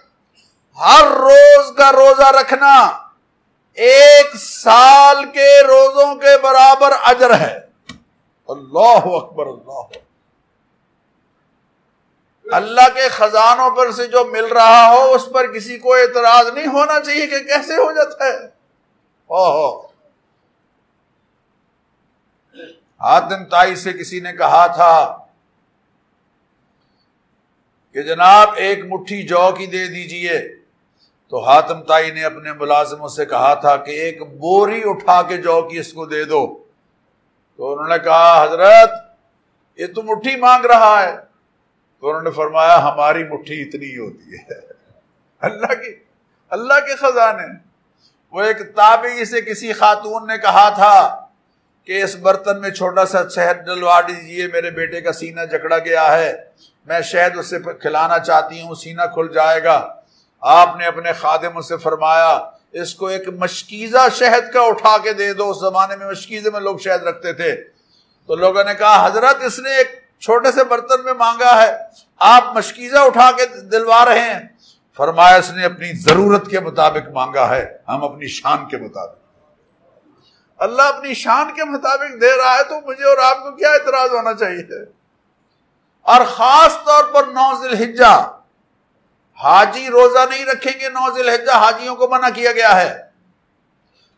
ہر 0.78 1.06
روز 1.20 1.74
کا 1.76 1.90
روزہ 1.92 2.30
رکھنا 2.38 2.74
ایک 3.78 4.36
سال 4.36 5.24
کے 5.32 5.50
روزوں 5.66 6.14
کے 6.16 6.36
برابر 6.42 6.92
اجر 7.02 7.34
ہے۔ 7.34 7.58
اللہ 8.48 9.06
اکبر، 9.16 9.46
اللہ 9.46 9.98
اللہ 12.52 12.94
کے 12.94 13.08
خزانوں 13.08 13.70
پر 13.70 13.92
سے 13.92 14.06
جو 14.06 14.24
مل 14.24 14.44
رہا 14.44 14.90
ہو، 14.90 15.12
اس 15.12 15.28
پر 15.32 15.52
کسی 15.52 15.78
کو 15.78 15.94
اعتراض 15.94 16.46
نہیں 16.54 16.66
ہونا 16.66 17.00
چاہیے 17.00 17.26
کہ 17.26 17.38
کیسے 17.38 17.74
ہو 17.74 17.92
جاتا 17.92 18.24
ہے۔ 18.24 18.54
آتم 22.98 23.44
تائی 23.44 23.76
سے 23.76 23.92
کسی 23.92 24.20
نے 24.20 24.32
کہا 24.32 24.66
تھا 24.66 25.18
کہ 27.92 28.02
جناب 28.02 28.48
ایک 28.56 28.84
مٹھی 28.84 29.22
جو 29.22 29.54
کی 29.58 29.66
دے 29.66 29.86
دیجیے۔ 29.86 30.56
تو 31.28 31.48
ہاتم 31.48 31.82
تائی 31.82 32.10
نے 32.10 32.24
اپنے 32.24 32.52
ملازموں 32.52 33.08
سے 33.08 33.26
کہا 33.26 33.54
تھا 33.54 33.76
کہ 33.76 33.90
ایک 33.90 34.22
بوری 34.22 34.80
اٹھا 34.84 35.22
کے 35.22 35.36
جو 35.36 35.62
کی 35.62 35.78
اس 35.78 35.92
کو 35.92 36.06
دے 36.06 36.24
دو۔ 36.24 36.64
تو 37.56 37.72
انہوں 37.72 37.88
نے 37.88 37.98
کہا، 37.98 38.44
حضرت، 38.44 38.90
یہ 39.76 39.86
تو 39.86 40.02
مٹھی 40.02 40.36
مانگ 40.36 40.64
رہا 40.64 41.02
ہے۔ 41.02 41.33
تو 42.04 42.08
انہوں 42.08 42.22
نے 42.22 42.30
فرمایا 42.30 42.82
ہماری 42.82 43.24
مٹھی 43.24 43.62
اتنی 43.62 43.98
ہوتی 43.98 44.34
ہے۔ 44.34 44.60
اللہ 45.40 45.66
کی 45.66 45.94
اللہ 46.50 46.74
کے 46.74 46.96
خزانے۔ 46.96 47.46
وہ 48.32 48.42
ایک 48.42 48.58
تابعی 48.74 49.24
سے 49.24 49.40
کسی 49.40 49.72
خاتون 49.72 50.26
نے 50.26 50.38
کہا 50.38 50.68
تھا 50.68 51.26
کہ 51.84 52.02
اس 52.02 52.16
برتن 52.16 52.60
میں 52.60 52.70
چھوٹا 52.70 53.06
سا 53.06 53.28
شہد 53.28 53.66
ڈلوا 53.66 54.00
دیجیے 54.00 54.46
میرے 54.46 54.70
بیٹے 54.70 55.00
کا 55.00 55.12
سینہ 55.12 55.40
جکڑا 55.52 55.78
گیا 55.78 56.18
ہے۔ 56.18 56.44
میں 56.86 57.00
شہد 57.00 57.38
اسے 57.38 57.58
کھلانا 57.80 58.18
چاہتی 58.18 58.62
ہوں، 58.62 58.74
سینہ 58.74 59.02
کھل 59.14 59.28
جائے 59.34 59.64
گا۔ 59.64 59.94
آپ 60.40 60.76
نے 60.76 60.86
اپنے 60.86 61.12
خادم 61.12 61.60
سے 61.60 61.76
فرمایا، 61.76 62.50
اس 62.72 62.94
کو 62.94 63.06
ایک 63.06 63.28
مشکیزہ 63.28 64.08
شہد 64.12 64.52
کا 64.52 64.60
اٹھا 64.60 64.96
کے 64.98 65.12
دے 65.12 65.32
دو۔ 65.32 65.50
اس 65.50 65.60
زمانے 65.60 65.96
میں 65.96 66.06
مشکیزے 66.06 66.50
میں 66.50 66.60
لوگ 66.60 66.78
شہد 66.78 67.02
رکھتے 67.02 67.32
تھے۔ 67.32 67.64
تو 68.26 68.34
لوگوں 68.34 68.64
نے 68.64 68.74
کہا، 68.74 69.06
حضرت 69.06 69.44
اس 69.44 69.58
نے 69.58 69.70
ایک 69.70 70.03
چھوٹے 70.24 70.52
سے 70.52 70.64
برتن 70.64 71.04
میں 71.04 71.12
مانگا 71.12 71.62
ہے، 71.62 71.76
آپ 72.18 72.42
مشکیزہ 72.56 72.98
اٹھا 72.98 73.30
کے 73.30 73.46
دلوا 73.46 74.04
رہے 74.04 74.18
ہیں۔ 74.18 74.48
فرمایا، 74.96 75.36
اس 75.36 75.50
نے 75.50 75.64
اپنی 75.64 75.92
ضرورت 75.92 76.50
کے 76.50 76.60
مطابق 76.60 77.08
مانگا 77.08 77.48
ہے، 77.48 77.78
ہم 77.88 78.04
اپنی 78.04 78.26
شان 78.26 78.68
کے 78.68 78.76
مطابق۔ 78.76 79.18
اللہ 80.58 80.82
اپنی 80.82 81.14
شان 81.14 81.54
کے 81.54 81.64
مطابق 81.64 82.20
دے 82.20 82.36
رہا 82.36 82.54
ہے 82.54 82.64
تو 82.64 82.80
مجھے 82.80 83.04
اور 83.04 83.16
آپ 83.18 83.42
کو 83.42 83.52
کیا 83.52 83.70
اعتراض 83.70 84.10
ہونا 84.10 84.34
چاہیے؟ 84.34 84.82
اور 86.02 86.20
خاص 86.24 86.84
طور 86.84 87.04
پر 87.04 87.24
نوزل 87.24 87.84
ہجا 87.84 88.18
حاجی 89.44 89.88
روزہ 89.88 90.18
نہیں 90.30 90.44
رکھیں 90.44 90.80
گے 90.80 90.88
نوزل 90.88 91.28
ہجا 91.34 91.56
حاجیوں 91.56 91.96
کو 91.96 92.08
منع 92.08 92.28
کیا 92.34 92.52
گیا 92.52 92.80
ہے۔ 92.80 93.03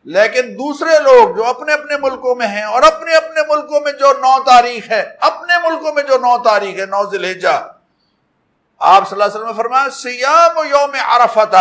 لیکن 0.06 0.54
دوسرے 0.54 0.98
لوگ 1.02 1.36
جو 1.36 1.44
اپنے 1.44 1.72
اپنے 1.72 1.96
ملکوں 2.02 2.34
میں 2.34 2.46
ہیں 2.46 2.62
اور 2.62 2.82
اپنے 2.82 3.14
اپنے 3.14 3.40
ملکوں 3.48 3.80
میں 3.80 3.92
جو 3.92 4.12
نو 4.12 4.42
تاریخ 4.42 4.90
ہے، 4.90 5.16
اپنے 5.20 5.68
ملکوں 5.68 5.94
میں 5.94 6.02
جو 6.02 6.18
نو 6.18 6.42
تاریخ 6.42 6.80
ہے، 6.80 6.86
نو 6.86 7.10
ذلحجہ 7.10 7.68
آپ 8.78 9.08
صلی 9.08 9.22
اللہ 9.22 9.24
علیہ 9.24 9.40
وسلم 9.40 9.56
فرمایا 9.56 9.90
سیام 9.90 10.58
یوم 10.66 10.96
عرفت 11.06 11.54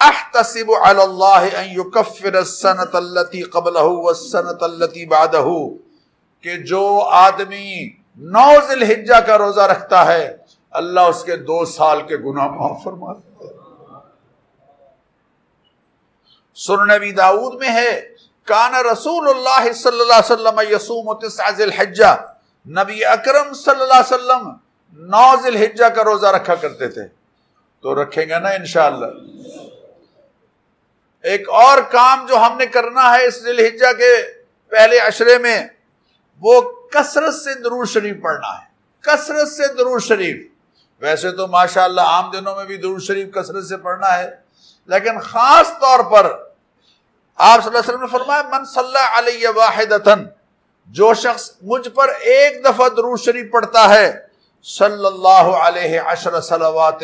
احتسب 0.00 0.70
علی 0.82 1.02
اللہ 1.02 1.56
ان 1.56 1.68
یکفر 1.70 2.34
السنت 2.34 2.94
اللتی 2.94 3.42
قبلہ 3.42 3.78
والسنت 3.78 4.62
اللتی 4.62 5.06
بعدہ۔ 5.06 5.44
کہ 6.40 6.56
جو 6.56 7.02
آدمی 7.02 7.90
نو 8.16 8.50
ذلحجہ 8.68 9.20
کا 9.20 9.38
روزہ 9.38 9.60
رکھتا 9.60 10.06
ہے، 10.06 10.36
اللہ 10.70 11.00
اس 11.00 11.24
کے 11.24 11.36
دو 11.36 11.64
سال 11.64 12.02
کے 12.02 12.16
گناہ 12.16 12.48
معاف 12.48 12.84
فرماتا 12.84 13.44
ہے 13.44 13.55
سنن 16.56 16.94
نبی 16.94 17.12
داود 17.12 17.54
میں 17.54 17.68
ہے، 17.68 18.08
کان 18.44 18.74
رسول 18.74 19.28
اللہ 19.28 19.72
صلی 19.72 20.00
اللہ 20.00 20.12
علیہ 20.12 20.32
وسلم 20.32 20.60
یسوم 20.74 21.18
تسع 21.18 21.50
ذی 21.50 21.62
الحجہ 21.62 22.26
نبی 22.68 23.04
اکرم 23.04 23.54
صلی 23.54 23.82
اللہ 23.82 23.94
علیہ 23.94 24.14
وسلم 24.14 24.48
نو 24.92 25.34
ذی 25.42 25.48
الحجہ 25.48 25.84
کا 25.84 26.04
روزہ 26.04 26.26
رکھا 26.26 26.54
کرتے 26.54 26.88
تھے۔ 26.88 27.02
تو 27.82 28.02
رکھیں 28.02 28.28
گے 28.28 28.38
نا 28.38 28.48
انشاءاللہ۔ 28.48 29.06
ایک 31.22 31.48
اور 31.48 31.78
کام 31.78 32.26
جو 32.26 32.36
ہم 32.36 32.56
نے 32.56 32.66
کرنا 32.66 33.18
ہے 33.18 33.26
اس 33.26 33.42
ذی 33.42 33.50
الحجہ 33.50 33.92
کے 33.92 34.22
پہلے 34.70 34.98
عشرے 34.98 35.38
میں، 35.38 35.66
وہ 36.40 36.60
کثرت 36.90 37.34
سے 37.34 37.54
درود 37.54 37.88
شریف 37.88 38.22
پڑھنا 38.22 38.48
ہے۔ 38.48 38.66
کثرت 39.00 39.48
سے 39.48 39.74
درود 39.74 40.02
شریف۔ 40.02 40.46
ویسے 41.00 41.30
تو 41.30 41.46
ماشاءاللہ 41.46 42.00
عام 42.00 42.30
دنوں 42.30 42.56
میں 42.56 42.64
بھی 42.64 42.76
درود 42.76 43.02
شریف 43.02 43.34
کثرت 43.34 43.64
سے 43.64 43.76
پڑھنا 43.76 44.18
ہے، 44.18 44.30
لیکن 44.86 45.18
خاص 45.18 45.68
طور 45.80 46.00
پر 46.00 46.45
آپ 47.38 47.64
صلی 47.64 47.68
اللہ 47.68 47.78
علیہ 47.78 47.88
وسلم 47.88 48.00
نے 48.00 48.06
فرمایا، 48.06 48.42
من 48.42 48.64
صلی 48.64 49.18
علیہ 49.18 49.48
واحد 49.48 50.08
جو 50.86 51.14
شخص 51.14 51.50
مجھ 51.62 51.88
پر 51.88 52.08
ایک 52.08 52.64
دفعہ 52.64 52.88
درود 52.88 53.20
شریف 53.20 53.52
پڑھتا 53.52 53.88
ہے 53.88 54.20
صلی 54.64 55.06
اللہ 55.06 55.46
علیہ 55.56 56.00
عشر 56.00 56.40
صلوات، 56.40 57.02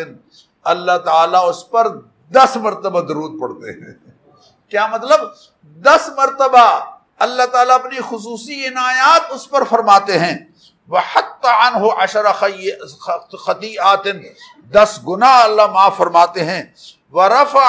اللہ 0.65 0.99
تعالیٰ 0.99 1.49
اس 1.49 1.71
پر 1.71 1.89
دس 2.33 2.57
مرتبہ 2.57 3.01
درود 3.01 3.41
پڑھتے 3.41 3.73
ہیں۔ 3.73 3.95
کیا 4.71 4.87
مطلب؟ 4.87 5.21
دس 5.65 6.11
مرتبہ 6.17 6.81
اللہ 7.19 7.43
تعالیٰ 7.43 7.75
اپنی 7.75 7.99
خصوصی 8.01 8.67
عنایات 8.67 9.21
اس 9.31 9.51
پر 9.51 9.65
فرماتے 9.65 10.19
ہیں۔ 10.19 10.39
وہ 10.89 10.99
حت 10.99 11.47
ہو 11.75 11.91
اشر 11.91 12.33
خطیات 13.39 14.07
دس 14.73 15.01
گنا 15.09 15.39
اللہ 15.39 15.67
معاف 15.67 15.97
فرماتے 15.97 16.45
ہیں۔ 16.45 16.63
وہ 17.13 17.23
رفع 17.23 17.61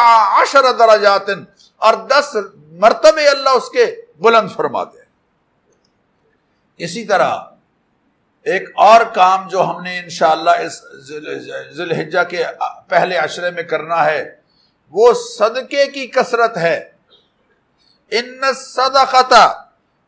عشر 0.41 0.71
دراجات 0.71 1.29
اور 1.83 1.93
دس 1.93 2.37
مرتبے 2.71 3.27
اللہ 3.27 3.49
اس 3.49 3.69
کے 3.69 3.95
بلند 4.19 4.49
فرماتے 4.55 4.97
ہیں۔ 4.97 5.05
اسی 6.77 7.05
طرح 7.05 7.35
ایک 8.43 8.69
اور 8.75 9.01
کام 9.01 9.47
جو 9.47 9.63
ہم 9.63 9.81
نے 9.81 9.99
انشاءاللہ 9.99 10.49
اس 10.49 10.83
ذوالحجہ 11.75 12.23
کے 12.29 12.43
پہلے 12.87 13.17
عشرے 13.17 13.51
میں 13.51 13.63
کرنا 13.63 14.05
ہے، 14.05 14.35
وہ 14.89 15.13
صدقے 15.13 15.85
کی 15.85 16.07
کثرت 16.07 16.57
ہے۔ 16.57 16.91
ان 18.11 18.41
صدقت 18.55 19.33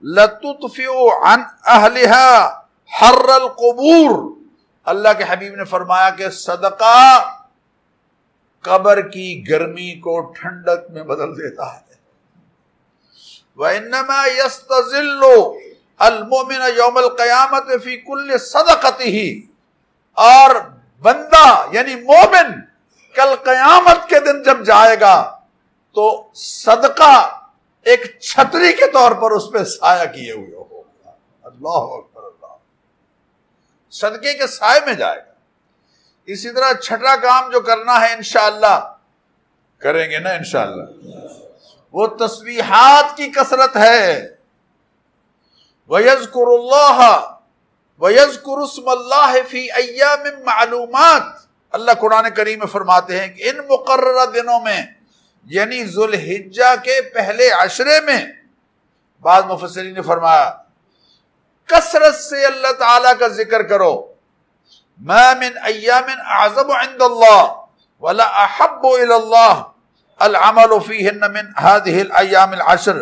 لتطفئ 0.04 0.86
عن 1.24 1.42
اہلها 1.66 2.60
حر 3.02 3.30
القبور۔ 3.30 4.36
اللہ 4.84 5.10
کے 5.18 5.24
حبیب 5.30 5.56
نے 5.56 5.66
فرمایا 5.66 6.10
کہ 6.10 6.30
صدقہ 6.30 7.35
قبر 8.66 9.02
کی 9.02 9.50
گرمی 9.50 10.00
کو 10.00 10.22
ٹھنڈک 10.22 10.92
میں 10.92 11.04
بدل 11.04 11.38
دیتا 11.38 11.76
ہے۔ 11.76 11.96
وَإِنَّمَا 13.56 14.28
يَسْتَزِلُّ 14.46 15.28
الْمُؤْمِنَ 15.98 16.64
يَوْمَ 16.64 17.00
الْقِيَامَةِ 17.00 17.82
فِي 17.84 17.98
كُلِّ 17.98 18.38
صَدَقَتِهِ۔ 18.38 19.40
اور 20.12 20.56
بندہ 21.02 21.66
یعنی 21.72 21.96
مومن 21.96 22.62
کل 23.16 23.36
قیامت 23.44 24.10
کے 24.10 24.20
دن 24.20 24.44
جب 24.44 24.66
جائے 24.66 25.00
گا 25.00 25.40
تو 25.94 26.30
صدقہ 26.34 27.42
ایک 27.82 28.20
چھتری 28.20 28.74
کے 28.74 28.92
طور 28.92 29.12
پر 29.12 29.32
اس 29.32 29.44
پہ 29.54 29.64
سایہ 29.64 30.06
کیے 30.06 30.32
ہوئے 30.32 30.56
ہوگا۔ 30.56 31.10
اللہ 31.44 31.94
اکبر، 31.94 32.24
اللہ۔ 32.24 32.56
صدقے 33.92 34.34
کے 34.34 34.48
سائے 34.48 34.80
میں 34.86 34.94
جائے 34.94 35.20
گا۔ 35.20 35.35
اسی 36.26 36.52
طرح 36.52 36.74
چھٹا 36.74 37.16
کام 37.16 37.52
جو 37.52 37.60
کرنا 37.60 38.02
ہے 38.02 38.14
انشاءاللہ، 38.14 38.94
کریں 39.78 40.12
گے 40.12 40.20
نا 40.20 40.30
انشاءاللہ۔ 40.30 40.84
وہ 41.92 42.08
تصویحات 42.08 43.18
کی 43.18 43.28
کثرت 43.28 43.78
ہے۔ 43.78 44.28
وَيَذْكُرُ 45.88 46.48
اللَّهَ، 46.48 47.04
وَيَذْكُرُ 48.00 48.64
اسْمَ 48.64 48.92
اللَّهِ 48.92 49.42
فِي 49.48 49.68
أَيَّامٍ 49.76 50.44
مَعْلُومات۔ 50.44 51.22
اللہ 51.72 51.92
قرآن 51.92 52.30
کریم 52.30 52.60
میں 52.60 52.68
فرماتے 52.68 53.20
ہیں 53.20 53.28
کہ 53.28 53.50
ان 53.50 53.58
مقررہ 53.58 54.26
دنوں 54.26 54.60
میں 54.60 54.86
یعنی 55.46 55.86
ذوالحجہ 55.86 56.84
کے 56.84 57.02
پہلے 57.02 57.50
عشرے 57.50 58.02
میں، 58.02 58.26
بعض 59.22 59.44
مفسرین 59.44 59.94
نے 59.94 60.02
فرمایا، 60.02 60.54
کثرت 61.66 62.16
سے 62.16 62.46
اللہ 62.46 62.72
تعالی 62.80 63.10
کا 63.20 63.28
ذکر 63.28 63.64
کرو۔ 63.64 64.15
ما 65.00 65.34
من 65.40 65.58
ایام 65.64 66.10
اعظم 66.38 66.72
عند 66.72 67.02
اللہ 67.02 67.44
ولا 68.02 68.26
احب 68.44 68.86
الى 68.86 69.14
اللہ 69.14 69.64
العمل 70.20 70.80
فیہن 70.88 71.20
من 71.20 71.52
هذه 71.64 72.02
الایام 72.02 72.54
العشر. 72.54 73.02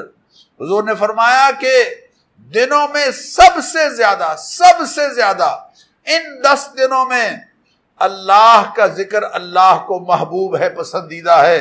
حضور 0.60 0.84
نے 0.84 0.96
فرمایا 1.00 1.50
کہ 1.60 1.74
دنوں 2.52 2.88
میں 2.94 3.06
سب 3.20 3.60
سے 3.64 3.90
زیادہ، 3.96 4.34
سب 4.40 4.82
سے 4.94 5.08
زیادہ 5.14 5.50
ان 6.08 6.42
دس 6.44 6.68
دنوں 6.78 7.06
میں 7.10 7.30
اللہ 8.02 8.72
کا 8.76 8.88
ذکر 8.98 9.24
اللہ 9.34 9.84
کو 9.88 10.00
محبوب 10.08 10.58
ہے، 10.60 10.70
پسندیدہ 10.78 11.38
ہے 11.46 11.60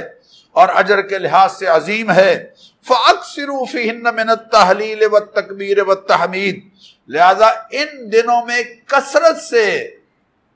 اور 0.56 0.68
اجر 0.82 1.02
کے 1.08 1.18
لحاظ 1.18 1.52
سے 1.52 1.66
عظیم 1.76 2.10
ہے. 2.10 2.32
فَأَكْسِرُوا 2.86 3.64
فِيهِنَّ 3.72 4.12
مِنَ 4.14 4.30
التَّحْلِيلِ 4.30 5.04
وَالتَّكْبِيرِ 5.12 5.80
وَالتَّحْمِيدِ 5.88 6.56
لہذا 7.08 7.48
ان 7.80 8.12
دنوں 8.12 8.46
میں 8.46 8.62
کثرت 8.86 9.42
سے 9.42 9.66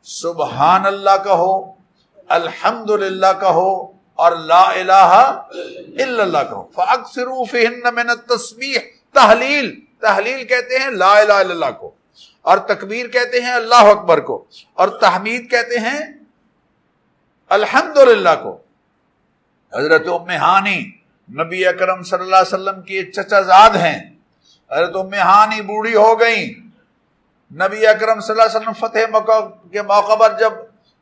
سبحان 0.07 0.87
اللہ 0.87 1.25
کہو 1.25 1.73
الحمد 2.29 2.91
للہ 2.91 3.27
کہو 3.41 3.93
اور 4.15 4.33
لا 4.33 4.63
الہ 4.63 4.93
الا 4.93 6.23
اللہ 6.23 6.39
کہو 6.39 6.69
فَأَكْسِرُوا 6.75 7.45
فِيهِنَّ 7.51 7.91
مِنَ 7.91 8.11
التَّسْبِيحِ۔ 8.11 8.79
تحلیل 9.13 9.81
تحلیل 10.01 10.45
کہتے 10.45 10.79
ہیں 10.79 10.91
لا 10.91 11.19
الہ 11.19 11.33
الا 11.33 11.39
اللہ 11.39 11.79
کو۔ 11.81 11.91
اور 12.43 12.59
تکبیر 12.59 13.07
کہتے 13.07 13.41
ہیں 13.41 13.53
اللہ 13.53 13.75
اکبر 13.75 14.21
کو۔ 14.21 14.45
اور 14.75 14.89
تحمید 14.89 15.51
کہتے 15.51 15.79
ہیں 15.79 16.01
الحمد 17.49 17.99
کو۔ 18.43 18.59
حضرت 19.75 20.09
ام 20.09 20.31
ہانی، 20.31 20.91
نبی 21.33 21.67
اکرم 21.67 22.03
صلی 22.03 22.21
اللہ 22.21 22.37
علیہ 22.37 22.55
وسلم 22.55 22.83
کی 22.83 23.13
چچا 23.13 23.41
زاد 23.41 23.71
ہیں۔ 23.71 24.11
حضرت 24.73 24.97
ام 24.97 25.15
ہانی 25.15 25.63
بوڑھی 25.63 25.95
ہو 25.95 26.21
گئی 26.21 26.66
نبی 27.51 27.87
اکرم 27.87 28.21
صلی 28.21 28.33
اللہ 28.33 28.43
علیہ 28.43 28.59
وسلم 28.59 28.73
فتح 28.79 29.11
مکہ 29.13 29.41
کے 29.73 29.83
موقع 29.83 30.15
پر 30.15 30.39
جب 30.39 30.53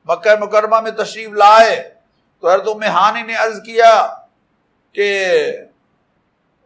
مکہ 0.08 0.34
مکرمہ 0.40 0.80
میں 0.80 0.90
تشریف 0.90 1.30
لائے، 1.32 1.76
تو 2.40 2.48
حضرت 2.48 2.68
ام 2.68 2.82
ہانی 2.82 3.22
نے 3.22 3.34
عرض 3.34 3.62
کیا 3.62 3.92
کہ 4.94 5.08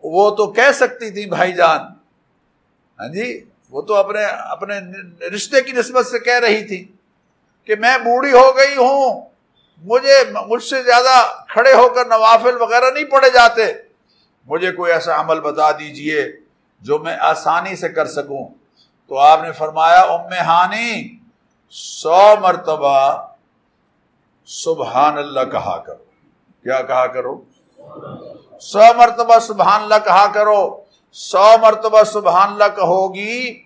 وہ 0.04 0.30
تو 0.36 0.46
کہہ 0.52 0.72
سکتی 0.74 1.10
تھی 1.10 1.26
بھائی 1.26 1.52
جان۔ 1.52 1.80
ہاں 2.98 3.08
جی 3.08 3.44
وہ 3.70 3.82
تو 3.82 3.94
اپنے 3.94 4.24
اپنے 4.24 4.78
رشتے 5.34 5.60
کی 5.60 5.72
نسبت 5.72 6.06
سے 6.06 6.18
کہہ 6.18 6.38
رہی 6.38 6.64
تھی 6.64 6.84
کہ 7.68 7.76
میں 7.76 7.96
بوڑھی 7.98 8.32
ہو 8.32 8.56
گئی 8.56 8.76
ہوں، 8.76 9.20
مجھے 9.84 10.22
مجھ 10.48 10.62
سے 10.64 10.82
زیادہ 10.82 11.16
کھڑے 11.48 11.72
ہو 11.72 11.88
کر 11.88 12.06
نوافل 12.06 12.56
وغیرہ 12.60 12.90
نہیں 12.90 13.04
پڑے 13.04 13.30
جاتے۔ 13.30 13.72
مجھے 14.48 14.72
کوئی 14.72 14.92
ایسا 14.92 15.20
عمل 15.20 15.40
بتا 15.40 15.70
دیجیے 15.70 16.30
جو 16.82 16.98
میں 16.98 17.16
آسانی 17.20 17.76
سے 17.76 17.88
کر 17.88 18.06
سکوں۔ 18.06 18.46
تو 19.08 19.18
آپ 19.18 19.42
نے 19.42 19.52
فرمایا، 19.52 20.00
ام 20.00 20.32
ہانی، 20.46 21.18
سو 21.70 22.36
مرتبہ 22.40 23.26
سبحان 24.46 25.18
اللہ 25.18 25.40
کہا 25.40 25.78
کرو۔ 25.78 26.04
کیا 26.62 26.82
کہا 26.82 27.06
کرو؟ 27.06 27.40
سو 28.60 28.94
مرتبہ 28.96 29.38
سبحان 29.38 29.82
اللہ 29.82 30.04
کہا 30.04 30.26
کرو۔ 30.32 30.84
سو 31.12 31.58
مرتبہ 31.62 32.02
سبحان 32.02 32.52
اللہ 32.52 32.76
کہو 32.76 33.14
گی 33.14 33.62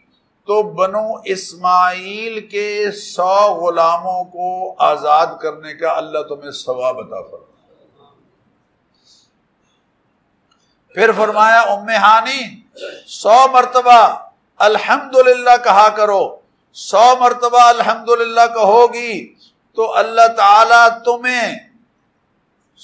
تو 0.46 0.62
بنو 0.62 1.06
اسماعیل 1.24 2.48
کے 2.48 2.90
سو 2.92 3.54
غلاموں 3.54 4.24
کو 4.24 4.74
آزاد 4.78 5.26
کرنے 5.42 5.74
کا 5.74 5.92
اللہ 5.96 6.18
تمہیں 6.28 6.50
ثواب 6.50 6.98
عطا 6.98 7.22
فرما 7.22 7.50
پھر 10.94 11.12
فرمایا، 11.12 11.60
ام 11.60 11.88
ہانی، 11.88 12.62
سو 13.06 13.48
مرتبہ 13.52 14.21
الحمد 14.62 15.14
کہا 15.64 15.88
کرو، 15.96 16.22
سو 16.76 17.04
مرتبہ 17.20 17.60
الحمد 17.68 18.08
للہ 18.20 18.46
کہو 18.54 18.82
گی 18.92 19.12
تو 19.78 19.92
اللہ 19.98 20.26
تعالی 20.36 20.82
تمہیں 21.04 21.54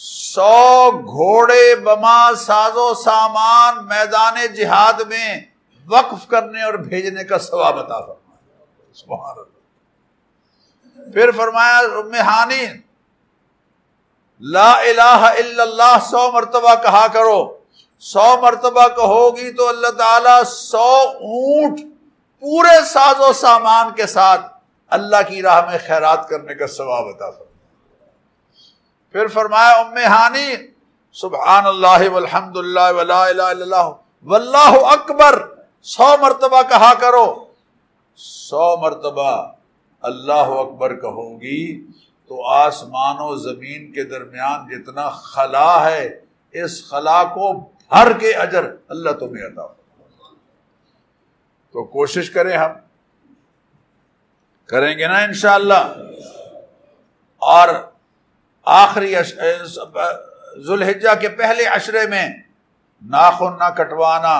سو 0.00 0.90
گھوڑے 0.90 1.74
بما 1.84 2.18
ساز 2.38 2.76
و 2.76 2.92
سامان 2.94 3.86
میدان 3.86 4.36
جہاد 4.56 5.00
میں 5.08 5.40
وقف 5.86 6.26
کرنے 6.28 6.62
اور 6.62 6.74
بھیجنے 6.88 7.24
کا 7.24 7.38
ثواب 7.38 7.78
عطا 7.78 8.00
فرمایا 8.00 9.34
پھر 11.12 11.30
فرمایا 11.36 11.78
ہانی 12.24 12.64
لا 14.42 14.72
الہ 14.72 15.20
الا 15.26 15.62
اللہ، 15.62 15.96
سو 16.10 16.30
مرتبہ 16.32 16.74
کہا 16.82 17.06
کرو 17.12 17.57
سو 18.02 18.40
مرتبہ 18.42 18.86
کہو 18.88 19.36
گی 19.36 19.50
تو 19.52 19.68
اللہ 19.68 19.90
تعالی 19.98 20.44
سو 20.50 20.88
اونٹ 21.20 21.80
پورے 22.42 22.78
ساز 22.90 23.20
و 23.20 23.32
سامان 23.32 23.92
کے 23.94 24.06
ساتھ 24.06 24.46
اللہ 24.92 25.28
کی 25.28 25.42
راہ 25.42 25.60
میں 25.70 25.78
خیرات 25.86 26.28
کرنے 26.28 26.54
کا 26.54 26.66
ثواب 26.66 27.06
عطا 27.06 27.30
فرمایا 27.30 27.46
پھر 29.12 29.26
فرمایا، 29.26 29.70
ام 29.70 29.96
ہانی، 29.96 30.54
سبحان 31.16 31.66
اللہ 31.66 32.08
والحمد 32.12 32.56
اللہ 32.56 32.90
ولا 32.96 33.22
الہ 33.24 33.42
الا 33.42 33.64
اللہ، 33.64 33.90
واللہ 34.24 34.86
اکبر، 34.92 35.38
سو 35.82 36.08
مرتبہ 36.20 36.62
کہا 36.68 36.92
کرو۔ 36.94 37.26
سو 38.16 38.76
مرتبہ 38.76 39.30
اللہ 40.02 40.50
اکبر 40.58 40.94
کہو 40.94 41.40
گی 41.40 41.86
تو 42.30 42.46
آسمان 42.46 43.16
و 43.20 43.34
زمین 43.36 43.92
کے 43.92 44.04
درمیان 44.04 44.68
جتنا 44.68 45.08
خلا 45.08 45.90
ہے، 45.90 46.08
اس 46.54 46.90
خلا 46.90 47.22
کو 47.24 47.52
بھر 47.90 48.18
کے 48.18 48.32
اجر 48.34 48.64
اللہ 48.88 49.10
تمہیں 49.10 49.46
عطا 49.46 49.66
تو 51.72 51.84
کوشش 51.84 52.30
کریں 52.30 52.56
ہم۔ 52.56 52.70
کریں 54.66 54.98
گے 54.98 55.06
نا 55.06 55.18
انشاءاللہ۔ 55.18 55.94
اور 57.38 57.68
آخری 58.64 59.14
ذوالحجہ 60.58 61.14
کے 61.20 61.28
پہلے 61.28 61.64
عشرے 61.64 62.06
میں 62.06 62.28
ناخن 63.02 63.58
نہ 63.58 63.70
کٹوانا 63.70 64.36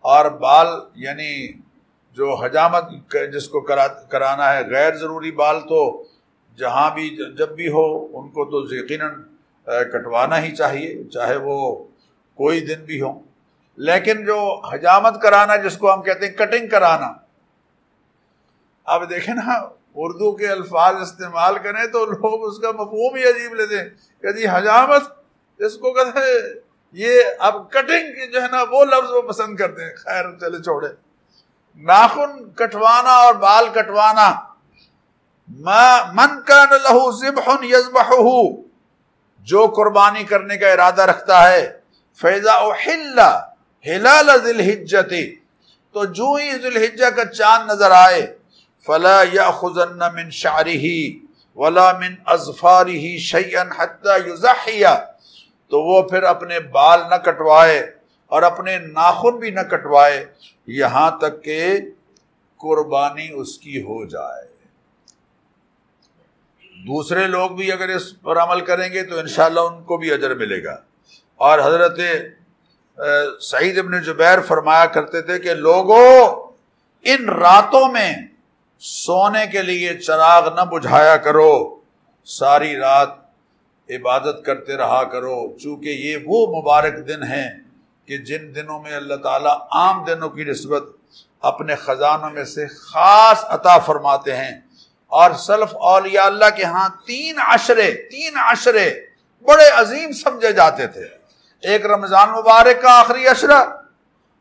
اور 0.00 0.24
بال 0.24 0.66
یعنی 0.94 1.52
جو 2.12 2.34
حجامت 2.34 2.84
جس 3.32 3.48
کو 3.48 3.60
کرانا 3.60 4.52
ہے، 4.52 4.70
غیر 4.70 4.96
ضروری 4.96 5.30
بال 5.30 5.60
تو 5.60 6.04
جہاں 6.58 6.90
بھی، 6.90 7.34
جب 7.36 7.48
بھی 7.48 7.68
ہو، 7.68 8.18
ان 8.18 8.28
کو 8.28 8.44
تو 8.44 8.74
یقیناً 8.74 9.22
کٹوانا 9.64 10.42
ہی 10.42 10.56
چاہیے، 10.56 11.04
چاہے 11.04 11.36
وہ 11.36 11.86
کوئی 12.40 12.60
دن 12.60 12.84
بھی 12.84 13.00
ہو 13.02 13.20
لیکن 13.76 14.24
جو 14.24 14.60
حجامت 14.72 15.22
کرانا، 15.22 15.56
جس 15.56 15.76
کو 15.76 15.92
ہم 15.92 16.02
کہتے 16.02 16.26
ہیں 16.26 16.34
کٹنگ 16.34 16.68
کرانا 16.68 17.12
اب 18.84 19.10
دیکھیں 19.10 19.34
نا، 19.34 19.68
اردو 19.94 20.36
کے 20.36 20.48
الفاظ 20.48 20.94
استعمال 21.02 21.58
کریں 21.58 21.86
تو 21.86 22.06
لوگ 22.06 22.44
اس 22.44 22.58
کا 22.58 22.70
مفہوم 22.70 23.14
ہی 23.14 23.24
عجیب 23.24 23.54
لیتے 23.54 23.78
ہیں۔ 23.78 23.88
کہ 24.22 24.32
جی 24.32 24.48
حجامت، 24.48 25.02
اس 25.58 25.74
کو 25.74 25.92
کہتے 25.92 26.18
ہیں، 26.18 26.60
یہ 26.92 27.22
اب 27.38 27.70
کٹنگ 27.70 28.30
جو 28.32 28.42
ہے 28.42 28.48
نا، 28.50 28.64
وہ 28.70 28.84
لفظ 28.84 29.10
وہ 29.10 29.22
پسند 29.22 29.56
کرتے 29.56 29.84
ہیں۔ 29.84 29.96
خیر، 29.96 30.24
چلے 30.40 30.58
چھوڑے 30.58 30.88
ناخن 31.76 32.50
کٹوانا 32.50 33.10
اور 33.10 33.34
بال 33.34 33.68
کٹوانا۔ 33.74 34.34
من 36.12 36.42
کا 36.42 36.64
لہو 36.64 37.10
ذبح 37.12 37.54
یزبہ 37.62 38.62
جو 39.40 39.66
قربانی 39.66 40.24
کرنے 40.24 40.56
کا 40.56 40.72
ارادہ 40.72 41.02
رکھتا 41.02 41.52
ہے 41.52 41.79
فیضا 42.20 42.54
ہلال 43.86 44.30
ذی 44.44 45.24
تو 45.94 46.04
جو 46.16 46.32
ہی 46.34 46.50
ذی 46.62 46.96
کا 47.16 47.24
چاند 47.24 47.70
نظر 47.70 47.90
آئے، 47.90 48.26
فلا 48.84 49.22
یا 49.32 49.50
خزن 49.50 49.98
من 50.14 50.30
شعری 50.30 51.18
ولا 51.56 51.90
من 51.98 52.14
ازفاری 52.34 53.16
شعین 53.18 53.72
حتیٰ 53.78 54.94
تو 55.70 55.82
وہ 55.84 56.02
پھر 56.08 56.22
اپنے 56.22 56.60
بال 56.74 57.00
نہ 57.10 57.14
کٹوائے 57.24 57.78
اور 58.32 58.42
اپنے 58.42 58.76
ناخن 58.78 59.38
بھی 59.38 59.50
نہ 59.50 59.60
کٹوائے، 59.70 60.24
یہاں 60.68 61.10
تک 61.20 61.42
کہ 61.44 61.76
قربانی 62.60 63.28
اس 63.32 63.58
کی 63.58 63.82
ہو 63.82 64.04
جائے۔ 64.04 64.48
دوسرے 66.86 67.26
لوگ 67.26 67.50
بھی 67.56 67.72
اگر 67.72 67.88
اس 67.88 68.12
پر 68.22 68.36
عمل 68.42 68.60
کریں 68.64 68.88
گے 68.92 69.02
تو 69.02 69.18
انشاءاللہ 69.18 69.60
ان 69.60 69.82
کو 69.84 69.96
بھی 69.96 70.12
اجر 70.12 70.34
ملے 70.34 70.62
گا۔ 70.64 70.76
اور 71.40 71.58
حضرت 71.58 71.98
سعید 73.42 73.78
ابن 73.78 74.02
جبیر 74.02 74.40
فرمایا 74.40 74.86
کرتے 74.86 75.20
تھے 75.22 75.38
کہ 75.38 75.54
لوگوں 75.54 76.24
ان 77.04 77.28
راتوں 77.28 77.88
میں 77.92 78.12
سونے 78.78 79.46
کے 79.46 79.62
لیے 79.62 79.94
چراغ 79.98 80.54
نہ 80.54 80.60
بجھایا 80.60 81.16
کرو، 81.16 81.80
ساری 82.24 82.76
رات 82.76 83.08
عبادت 83.90 84.44
کرتے 84.46 84.76
رہا 84.76 85.02
کرو، 85.04 85.58
چونکہ 85.58 85.88
یہ 85.88 86.16
وہ 86.26 86.46
مبارک 86.56 87.08
دن 87.08 87.22
ہیں 87.22 87.50
کہ 88.06 88.18
جن 88.18 88.54
دنوں 88.54 88.82
میں 88.82 88.96
اللہ 88.96 89.14
تعالیٰ 89.14 89.56
عام 89.70 90.04
دنوں 90.04 90.30
کی 90.30 90.44
نسبت 90.44 90.82
اپنے 91.40 91.74
خزانوں 91.74 92.30
میں 92.30 92.44
سے 92.44 92.66
خاص 92.66 93.44
عطا 93.44 93.78
فرماتے 93.78 94.36
ہیں۔ 94.36 94.60
اور 95.06 95.30
سلف 95.30 95.76
اولیاء 95.76 96.24
اللہ 96.24 96.50
کے 96.56 96.64
ہاں 96.64 96.88
تین 97.06 97.38
عشرے 97.38 97.90
تین 98.10 98.36
عشرے 98.36 99.00
بڑے 99.42 99.68
عظیم 99.68 100.12
سمجھے 100.12 100.52
جاتے 100.52 100.86
تھے۔ 100.86 101.19
ایک 101.60 101.86
رمضان 101.86 102.28
مبارک 102.30 102.80
کا 102.82 102.98
آخری 102.98 103.26
عشرہ، 103.26 103.60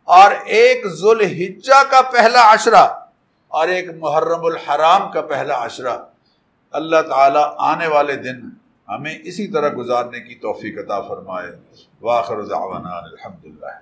اور 0.07 0.31
ایک 0.57 0.85
ذوالحجہ 0.87 1.81
کا 1.91 2.01
پہلا 2.11 2.41
عشرہ، 2.53 2.85
اور 3.51 3.67
ایک 3.67 3.89
محرم 3.97 4.45
الحرام 4.45 5.11
کا 5.11 5.21
پہلا 5.21 5.65
عشرہ۔ 5.65 5.97
اللہ 6.73 7.01
تعالیٰ 7.09 7.45
آنے 7.67 7.87
والے 7.87 8.15
دن 8.15 8.39
ہمیں 8.87 9.13
اسی 9.23 9.47
طرح 9.47 9.69
گزارنے 9.77 10.19
کی 10.19 10.35
توفیق 10.35 10.77
عطا 10.79 10.99
فرمائے۔ 11.01 11.51
واخر 12.01 12.41
دعوانا 12.41 12.97
الحمد 12.97 13.45
للہ 13.45 13.77